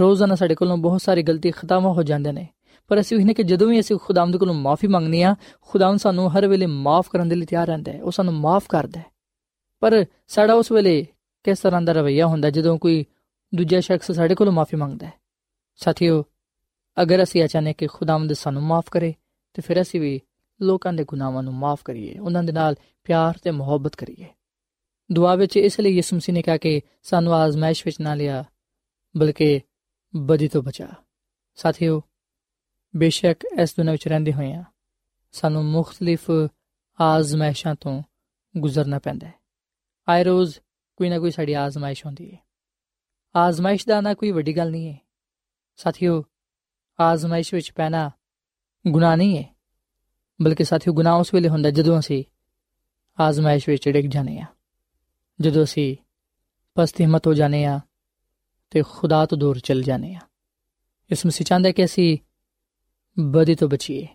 ਰੋਜ਼ਾਨਾ 0.00 0.34
ਸਾਡੇ 0.34 0.54
ਕੋਲੋਂ 0.54 0.76
ਬਹੁਤ 0.76 1.00
ਸਾਰੀ 1.02 1.22
ਗਲਤੀ 1.22 1.50
ਖਤਾਵਾ 1.50 1.92
ਹੋ 1.92 2.02
ਜਾਂਦੇ 2.02 2.32
ਨੇ। 2.32 2.48
ਪਰ 2.88 3.00
ਅਸੀਂ 3.00 3.16
ਉਹਨੇ 3.16 3.34
ਕਿ 3.34 3.42
ਜਦੋਂ 3.42 3.68
ਵੀ 3.68 3.80
ਅਸੀਂ 3.80 3.96
ਖੁਦਾਵੰਦ 3.96 4.36
ਕੋਲੋਂ 4.36 4.54
ਮਾਫੀ 4.54 4.86
ਮੰਗਨੀ 4.86 5.22
ਆ 5.22 5.36
ਖੁਦਾਵੰਦ 5.60 5.98
ਸਾਨੂੰ 5.98 6.38
ਹਰ 6.38 6.46
ਵੇਲੇ 6.46 6.66
ਮਾਫ 6.66 7.10
ਕਰਨ 7.10 7.28
ਦੇ 7.28 7.34
ਲਈ 7.34 7.46
ਤਿਆਰ 7.46 7.66
ਰਹਿੰਦਾ 7.66 7.92
ਹੈ। 7.92 8.02
ਉਹ 8.02 8.10
ਸਾਨੂੰ 8.10 8.34
ਮਾਫ 8.34 8.64
ਕਰਦਾ 8.68 9.00
ਹੈ। 9.00 9.06
ਪਰ 9.80 10.04
ਸਾਡਾ 10.28 10.54
ਉਸ 10.54 10.72
ਵੇਲੇ 10.72 11.06
ਕਿਸ 11.46 11.58
ਤਰ੍ਹਾਂ 11.58 11.82
ਦਾ 11.82 11.92
ਰਵਈਆ 11.92 12.26
ਹੁੰਦਾ 12.26 12.50
ਜਦੋਂ 12.50 12.78
ਕੋਈ 12.78 13.04
ਦੂਜਾ 13.54 13.80
ਸ਼ਖਸ 13.80 14.12
ਸਾਡੇ 14.12 14.34
ਕੋਲੋਂ 14.34 14.52
ਮਾਫੀ 14.52 14.76
ਮੰਗਦਾ 14.76 15.06
ਹੈ? 15.06 15.12
ਸਾਥੀਓ, 15.76 16.24
ਅਗਰ 17.02 17.22
ਅਸੀਂ 17.22 17.44
ਅਚਾਨਕ 17.44 17.76
ਕਿ 17.76 17.86
ਖੁਦਾਵੰਦ 17.86 18.32
ਸਾਨੂੰ 18.32 18.62
ਮਾਫ 18.62 18.84
ਕਰੇ, 18.90 19.14
ਤੇ 19.54 19.62
ਫਿਰ 19.62 19.80
ਅਸੀਂ 19.80 20.00
ਵੀ 20.00 20.20
ਲੋਕਾਂ 20.62 20.92
ਦੇ 20.92 21.04
ਗੁਨਾਹਾਂ 21.04 21.42
ਨੂੰ 21.42 21.52
ਮਾਫ 21.52 21.82
ਕਰੀਏ, 21.84 22.18
ਉਹਨਾਂ 22.18 22.42
ਦੇ 22.42 22.52
ਨਾਲ 22.52 22.74
ਪਿਆਰ 23.04 23.38
ਤੇ 23.42 23.50
ਮੁਹੱਬਤ 23.50 23.96
ਕਰੀਏ। 23.96 24.26
ਦੁਆ 25.12 25.34
ਵਿੱਚ 25.34 25.56
ਇਸ 25.56 25.80
ਲਈ 25.80 25.90
ਯਿਸੂ 25.90 26.16
ਮਸੀਹ 26.16 26.34
ਨੇ 26.34 26.42
ਕਿਹਾ 26.42 26.56
ਕਿ 26.56 26.80
ਸਾਨੂੰ 27.02 27.34
ਆਜ਼ਮਾਇਸ਼ 27.34 27.82
ਵਿੱਚ 27.86 28.00
ਨਾ 28.00 28.14
ਲਿਆ, 28.14 28.44
ਬਲਕਿ 29.16 29.60
ਬਦੀ 30.16 30.48
ਤੋਂ 30.48 30.62
ਬਚਾ। 30.62 30.88
ਸਾਥੀਓ, 31.54 32.02
ਬੇਸ਼ੱਕ 32.96 33.44
ਇਸ 33.62 33.76
ਦੁਨੀਆਂ 33.76 33.92
ਵਿੱਚ 33.92 34.08
ਰਹਿੰਦੇ 34.08 34.32
ਹੋਏ 34.32 34.52
ਆ 34.52 34.64
ਸਾਨੂੰ 35.32 35.64
ਮੁxtਲਿਫ 35.64 36.30
ਆਜ਼ਮਾਇਸ਼ਾਂ 37.00 37.74
ਤੋਂ 37.74 38.02
ਗੁਜ਼ਰਨਾ 38.56 38.98
ਪੈਂਦਾ 38.98 39.26
ਹੈ। 39.26 39.34
ਆਏ 40.08 40.24
ਰੋਜ਼ 40.24 40.58
ਕੋਈ 40.96 41.08
ਨਾ 41.08 41.18
ਕੋਈ 41.18 41.30
ਸਾਡੀ 41.30 41.52
ਆਜ਼ਮਾਇਸ਼ 41.52 42.06
ਹੁੰਦੀ 42.06 42.32
ਹੈ 42.32 42.46
ਆਜ਼ਮਾਇਸ਼ 43.36 43.88
ਦਾ 43.88 44.00
ਨਾ 44.00 44.14
ਕੋਈ 44.14 44.30
ਵੱਡੀ 44.30 44.56
ਗੱਲ 44.56 44.70
ਨਹੀਂ 44.70 44.92
ਹੈ 44.92 44.98
ਸਾਥੀਓ, 45.76 46.24
ਆਜ਼ਮਾਇਸ਼ 47.00 47.54
ਵਿੱਚ 47.54 47.72
ਪੈਣਾ 47.72 48.10
ਗੁਨਾਹ 48.88 49.16
ਨਹੀਂ 49.16 49.38
ਹੈ 49.38 49.56
ਬਲਕਿ 50.42 50.64
ਸਾਥੀਓ, 50.64 50.92
ਗੁਨਾਹ 50.92 51.18
ਉਸ 51.18 51.34
ਵੇਲੇ 51.34 51.48
ਹੁੰਦਾ 51.48 51.70
ਜਦੋਂ 51.70 51.98
ਅਸੀਂ 51.98 52.24
ਆਜ਼ਮਾਇਸ਼ 53.20 53.68
ਵਿੱਚ 53.68 53.88
ਡਿੱਗ 53.88 54.06
ਜਾਂਦੇ 54.06 54.38
ਆ। 54.38 54.46
ਜਦੋਂ 55.40 55.64
ਅਸੀਂ 55.64 55.96
ਪਸਤ 56.74 57.00
ਹਿੰਮਤ 57.00 57.26
ਹੋ 57.26 57.34
ਜਾਂਦੇ 57.34 57.64
ਆ 57.64 57.80
ਤੇ 58.70 58.82
ਖੁਦਾ 58.82 59.26
ਤੋਂ 59.26 59.38
ਦੂਰ 59.38 59.58
ਚਲ 59.58 59.82
ਜਾਂਦੇ 59.82 60.14
ਆ। 60.14 60.20
ਇਸ 61.10 61.26
ਮਸੀਹ 61.26 61.46
ਚਾਹੁੰਦਾ 61.46 61.72
ਕਿ 61.72 61.84
ਅਸੀਂ 61.84 62.18
ਬਦੀ 63.18 63.54
ਤੋਂ 63.54 63.68
ਬਚੀਏ। 63.68 64.08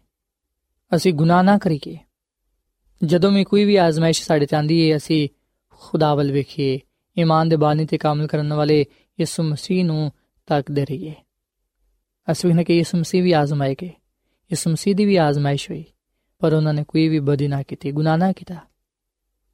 ਅਸੀਂ 0.95 1.13
ਗੁਨਾਹ 1.13 1.43
ਨਾ 1.43 1.57
ਕਰੀਏ। 1.57 1.97
ਜਦੋਂ 3.05 3.31
ਵੀ 3.31 3.43
ਕੋਈ 3.43 3.65
ਵੀ 3.65 3.75
ਆਜ਼ਮਾਇਸ਼ 3.75 4.23
ਸਾਡੇ 4.23 4.45
ਤੇ 4.45 4.55
ਆਂਦੀ 4.55 4.91
ਹੈ 4.91 4.97
ਅਸੀਂ 4.97 5.29
ਖੁਦਾ 5.81 6.15
ਵੱਲ 6.15 6.31
ਵੇਖੀਏ, 6.31 6.79
ਈਮਾਨ 7.19 7.49
ਦੇ 7.49 7.55
ਬਾਨੀ 7.55 7.85
ਤੇ 7.85 7.97
ਕਾਮਲ 7.97 8.27
ਕਰਨ 8.27 8.53
ਵਾਲੇ 8.53 8.85
ਯਿਸੂ 9.19 9.43
ਮਸੀਹ 9.43 9.85
ਨੂੰ 9.85 10.11
ਤੱਕਦੇ 10.45 10.85
ਰਹੀਏ। 10.85 11.13
ਅਸੀਂ 12.31 12.55
ਨੇ 12.55 12.63
ਕਿ 12.63 12.73
ਯਿਸੂ 12.73 12.97
ਮਸੀਹ 12.97 13.23
ਵੀ 13.23 13.31
ਆਜ਼ਮਾਏ 13.31 13.75
ਗਏ। 13.81 13.87
ਯਿਸੂ 14.51 14.69
ਮਸੀਹ 14.69 14.95
ਦੀ 14.95 15.05
ਵੀ 15.05 15.15
ਆਜ਼ਮਾਇਸ਼ 15.15 15.71
ਹੋਈ, 15.71 15.85
ਪਰ 16.39 16.53
ਉਹਨਾਂ 16.53 16.73
ਨੇ 16.73 16.83
ਕੋਈ 16.87 17.07
ਵੀ 17.07 17.19
ਬਦੀ 17.19 17.47
ਨਾ 17.47 17.63
ਕੀਤੀ, 17.63 17.91
ਗੁਨਾਹ 17.91 18.17
ਨਾ 18.17 18.31
ਕੀਤਾ। 18.31 18.55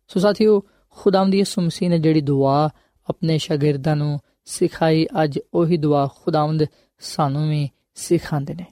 ਸੋ 0.07 0.19
ਸਾਥੀਓ 0.19 0.63
ਖੁਦਾਮ 0.89 1.29
ਦੀ 1.29 1.37
ਯਿਸੂ 1.37 1.61
ਮਸੀਹ 1.61 1.89
ਨੇ 1.89 1.99
ਜਿਹੜੀ 1.99 2.21
ਦੁਆ 2.21 2.69
ਆਪਣੇ 3.09 3.37
ਸ਼ਾਗਿਰਦਾਂ 3.37 3.95
ਨੂੰ 3.95 4.19
ਸਿਖਾਈ, 4.45 5.07
ਅੱਜ 5.23 5.39
ਉਹੀ 5.53 5.77
ਦੁਆ 5.77 6.09
ਖੁਦਾਵੰਦ 6.15 6.63
ਸਾਨੂੰ 6.99 7.49
ਵੀ 7.49 7.69
ਸਿਖਾਉਂਦੇ 7.95 8.53
ਨੇ। 8.53 8.65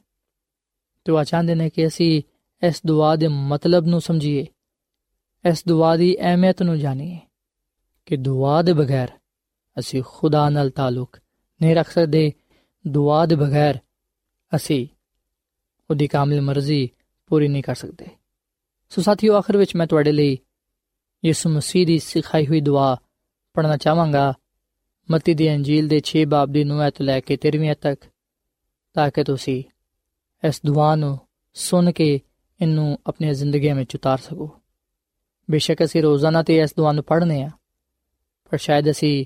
ਤੇ 1.06 1.12
ਉਹ 1.12 1.24
ਚਾਹੁੰਦੇ 1.24 1.56
ਨੇ 1.56 1.70
ਕਿ 1.70 1.88
ਅਸੀਂ 1.88 2.24
ਇਸ 2.68 2.82
ਦੁਆ 2.86 3.16
ਦੇ 3.16 3.28
ਮਤਲਬ 3.28 3.86
ਨੂੰ 3.86 4.02
ਸਮਝੀਏ, 4.02 4.46
ਇਸ 5.50 5.64
ਦੁਆ 5.68 5.98
ਦੀ 5.98 6.20
ਅਹਿਮੀਅਤ 6.20 6.64
ਨੂੰ 6.64 6.80
ਜਾਣੀਏ। 6.80 7.20
ਕਿ 8.06 8.18
ਦੁਆ 8.18 8.62
ਦੇ 8.62 8.74
ਬਗੈਰ 8.74 9.08
ਅਸੀਂ 9.80 10.04
ਖੁਦਾ 10.08 10.50
ਨਾਲ 10.50 10.70
ਤਾਲੁਕ 10.70 11.20
ਨਹੀਂ 11.62 11.76
ਰੱਖ 11.76 11.92
ਸਕਦੇ। 11.92 12.34
ਦੁਆ 12.88 13.26
ਦੇ 13.26 13.36
ਬਗੈਰ 13.36 13.80
ਅਸੀਂ 14.56 14.88
ਉਹਦੀ 15.90 16.08
ਕਾਮਿਲ 16.08 16.42
ਮਰਜ਼ੀ 16.42 16.90
ਪੂਰੀ 17.28 17.48
ਨਹੀਂ 17.48 17.64
ਕਰ 17.64 17.76
ਸਕਦੇ। 17.76 18.06
ਸੋ 18.90 19.02
ਸਾਥੀਓ, 19.02 19.36
ਆਖਰ 19.36 19.58
ਵਿੱਚ 19.58 19.76
ਮੈਂ 19.76 19.88
ਤੁਹਾਡੇ 19.88 20.12
ਲਈ 20.12 20.38
ਯਿਸੂ 21.26 21.50
ਮਸੀਹ 21.50 21.88
ਦੀ 21.88 22.00
ਸਿਖਾਈ 22.00 22.48
ਹੋਈ 22.48 22.62
ਦੁਆ 22.62 22.98
ਪੜਨਾ 23.54 23.78
ਚਾਹਾਂਗਾ। 23.78 24.34
ਮਤੀ 25.12 25.34
ਦੀ 25.34 25.56
ਅੰਜੀਲ 25.56 25.88
ਦੇ 25.88 26.02
6 26.06 26.26
ਬਾਬ 26.26 26.52
ਦੀ 26.52 26.64
9 26.64 26.90
ਤੋਂ 26.90 27.06
ਲੈ 27.06 27.20
ਕੇ 27.20 27.38
13ਵੀਂ 27.38 27.76
ਤੱਕ, 27.76 28.06
ਤਾਂ 28.94 29.12
ਕਿ 29.12 29.24
ਤੁਸੀਂ 29.24 29.64
ਇਸ 30.48 30.62
ਦੁਆ 30.66 30.96
ਨੂੰ 30.96 31.20
ਸੁਣ 31.54 31.92
ਕੇ 31.92 32.22
ਇਹਨੂੰ 32.62 33.00
ਆਪਣੀ 33.08 33.34
ਜ਼ਿੰਦਗੀ 33.34 33.74
ਵਿੱਚ 33.74 33.96
ਉਤਾਰ 33.96 34.18
ਸਕੋ। 34.18 34.60
ਬੇਸ਼ੱਕ 35.52 35.84
ਅਸੀਂ 35.84 36.02
ਰੋਜ਼ਾਨਾ 36.02 36.44
ਤੇ 36.44 36.60
ਇਸ 36.60 36.74
ਦੁਆ 36.78 36.92
ਨੂੰ 36.92 37.04
ਪੜ੍ਹਨੇ 37.04 37.44
ਆ। 37.44 37.50
ਪਰ 38.52 38.58
ਸ਼ਾਇਦ 38.58 38.90
ਅਸੀਂ 38.90 39.26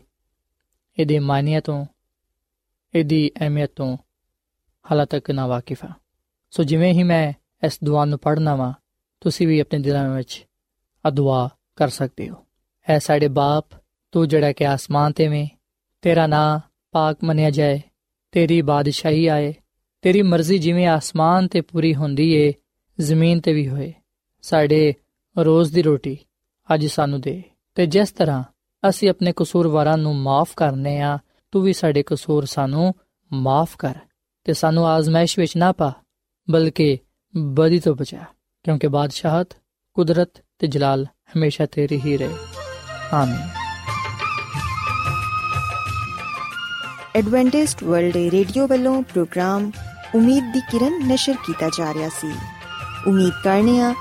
ਇਹਦੇ 1.00 1.20
ਮਾਇਨੇ 1.20 1.62
ਤੋਂ, 1.62 1.86
ਇਹਦੀ 2.94 3.32
ਅਹਿਮੀਅਤ 3.40 3.72
ਤੋਂ 3.76 3.98
ਹਾਲਾ 4.92 5.06
ਤੱਕ 5.06 5.32
ਨਾ 5.32 5.48
ਵਾਕਿਫ 5.48 5.84
ਹਾਂ। 5.86 5.94
ਸੋ 6.52 6.64
ਜਿਵੇਂ 6.64 6.94
ਹੀ 6.94 7.04
ਮੈਂ 7.04 7.34
ਇਸ 7.66 7.80
ਦੁਆ 7.84 8.06
ਨੂੰ 8.06 8.20
ਪੜ੍ਹਨਾ 8.20 8.56
ਵਾ, 8.56 8.74
ਤੁਸੀਂ 9.22 9.48
ਵੀ 9.48 9.60
ਆਪਣੇ 9.60 9.80
ਦਿਲਾਂ 9.80 10.10
ਵਿੱਚ 10.16 10.46
ਆ 11.06 11.10
ਦੁਆ 11.10 11.50
ਕਰ 11.76 11.90
ਸਕਦੇ 11.90 12.30
ਹੋ। 12.30 12.46
ਐ 12.90 13.00
ਸਾਡੇ 13.00 13.28
ਬਾਪ, 13.28 13.66
ਤੂੰ 14.12 14.28
ਜਿਹੜਾ 14.28 14.52
ਕਿ 14.52 14.68
ਆਸਮਾਨ 14.68 15.12
ਤੇ 15.12 15.28
ਵੇਂ 15.28 15.48
ਤੇਰਾ 16.02 16.28
ਨਾਂ 16.28 16.60
ਪਾਕ 16.92 17.24
ਮੰਨਿਆ 17.24 17.50
ਜਾਏ, 17.50 17.82
ਤੇਰੀ 18.32 18.62
ਬਾਦਸ਼ਾਹੀ 18.62 19.28
ਆਏ, 19.28 19.54
ਤੇਰੀ 20.02 20.22
ਮਰਜ਼ੀ 20.22 20.58
ਜਿਵੇਂ 20.58 20.88
ਆਸਮਾਨ 20.88 21.48
ਤੇ 21.48 21.62
ਪੂਰੀ 21.62 21.96
ਹੁੰਦੀ 21.96 22.32
ਏ, 22.34 22.54
ਜ਼ਮੀਨ 23.00 23.42
ਤੇ 23.42 23.54
ਵੀ 23.54 23.68
ਹੋਏ। 23.68 23.94
ਸਾਡੇ 24.42 24.94
ਰੋਜ਼ 25.38 25.74
ਦੀ 25.74 25.82
ਰੋਟੀ 25.82 26.18
ਅੱਜ 26.74 26.86
ਸਾਨੂੰ 26.86 27.22
ਦੇ 27.22 27.44
ਤੇ 27.76 27.86
ਜਿਸ 27.86 28.12
ਤਰ੍ਹਾਂ 28.12 28.44
ਅਸੀਂ 28.90 29.10
ਆਪਣੇ 29.10 29.34
ਕਸੂਰਵਾਰਾਂ 29.36 29.98
ਨੂੰ 29.98 30.16
ਮਾਫ 30.16 30.50
ਕਰਨੇ 30.56 31.02
ਆ, 31.02 31.20
ਤੂੰ 31.52 31.64
ਵੀ 31.64 31.74
ਸਾਡੇ 31.74 32.04
ਕਸੂਰ 32.06 32.46
ਸਾਨੂੰ 32.46 32.96
ਮਾਫ 33.34 33.76
ਕਰ 33.78 33.96
ਤੇ 34.44 34.54
ਸਾਨੂੰ 34.54 34.88
ਆਜ਼ਮਾਇਸ਼ 34.88 35.40
ਵਿੱਚ 35.40 35.58
ਨਾ 35.58 35.72
ਪਾ, 35.72 35.94
ਬਲਕਿ 36.50 36.98
ਬਦੀ 37.38 37.80
ਤੋਂ 37.80 37.96
ਬਚਾ, 37.96 38.18
ਕਿਉਂਕਿ 38.64 38.88
ਬਾਦਸ਼ਾਹਤ, 38.88 39.48
ਕੁਦਰਤ 39.94 40.30
ਤੇ 40.60 40.68
ਜਲਾਲ 40.68 41.06
ਹਮੇਸ਼ਾ 41.06 41.66
ਤੇਰੀ 41.66 42.02
ਹੀ 42.06 42.18
ਰਹੇ। 42.18 42.36
ਆਮੀਨ। 43.14 43.50
ਐਡਵੈਂਟਿਸਟ 47.16 47.84
ਵਰਲਡ 47.84 48.16
ਰੇਡੀਓ 48.16 48.68
ਵੱਲੋਂ 48.68 49.02
ਪ੍ਰੋਗਰਾਮ 49.02 49.72
ਉਮੀਦ 50.16 50.54
ਦੀ 50.54 50.60
ਕਿਰਨ 50.60 51.08
ਨਿਸ਼ਰ 51.08 51.34
ਕੀਤਾ 51.46 51.70
ਜਾ 51.78 51.94
ਰਿਹਾ 51.94 52.10
ਸੀ। 52.10 52.36
ਉਮੀਦ 53.08 53.34
ਕਰਨੇ 53.44 53.82
ਆ 53.82 53.94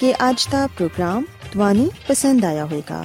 ਕਿ 0.00 0.12
ਅੱਜ 0.12 0.48
ਦਾ 0.50 0.66
ਪ੍ਰੋਗਰਾਮ 0.66 1.24
ਤੁਹਾਨੂੰ 1.52 1.90
ਪਸੰਦ 2.08 2.44
ਆਇਆ 2.44 2.64
ਹੋਵੇਗਾ। 2.64 3.04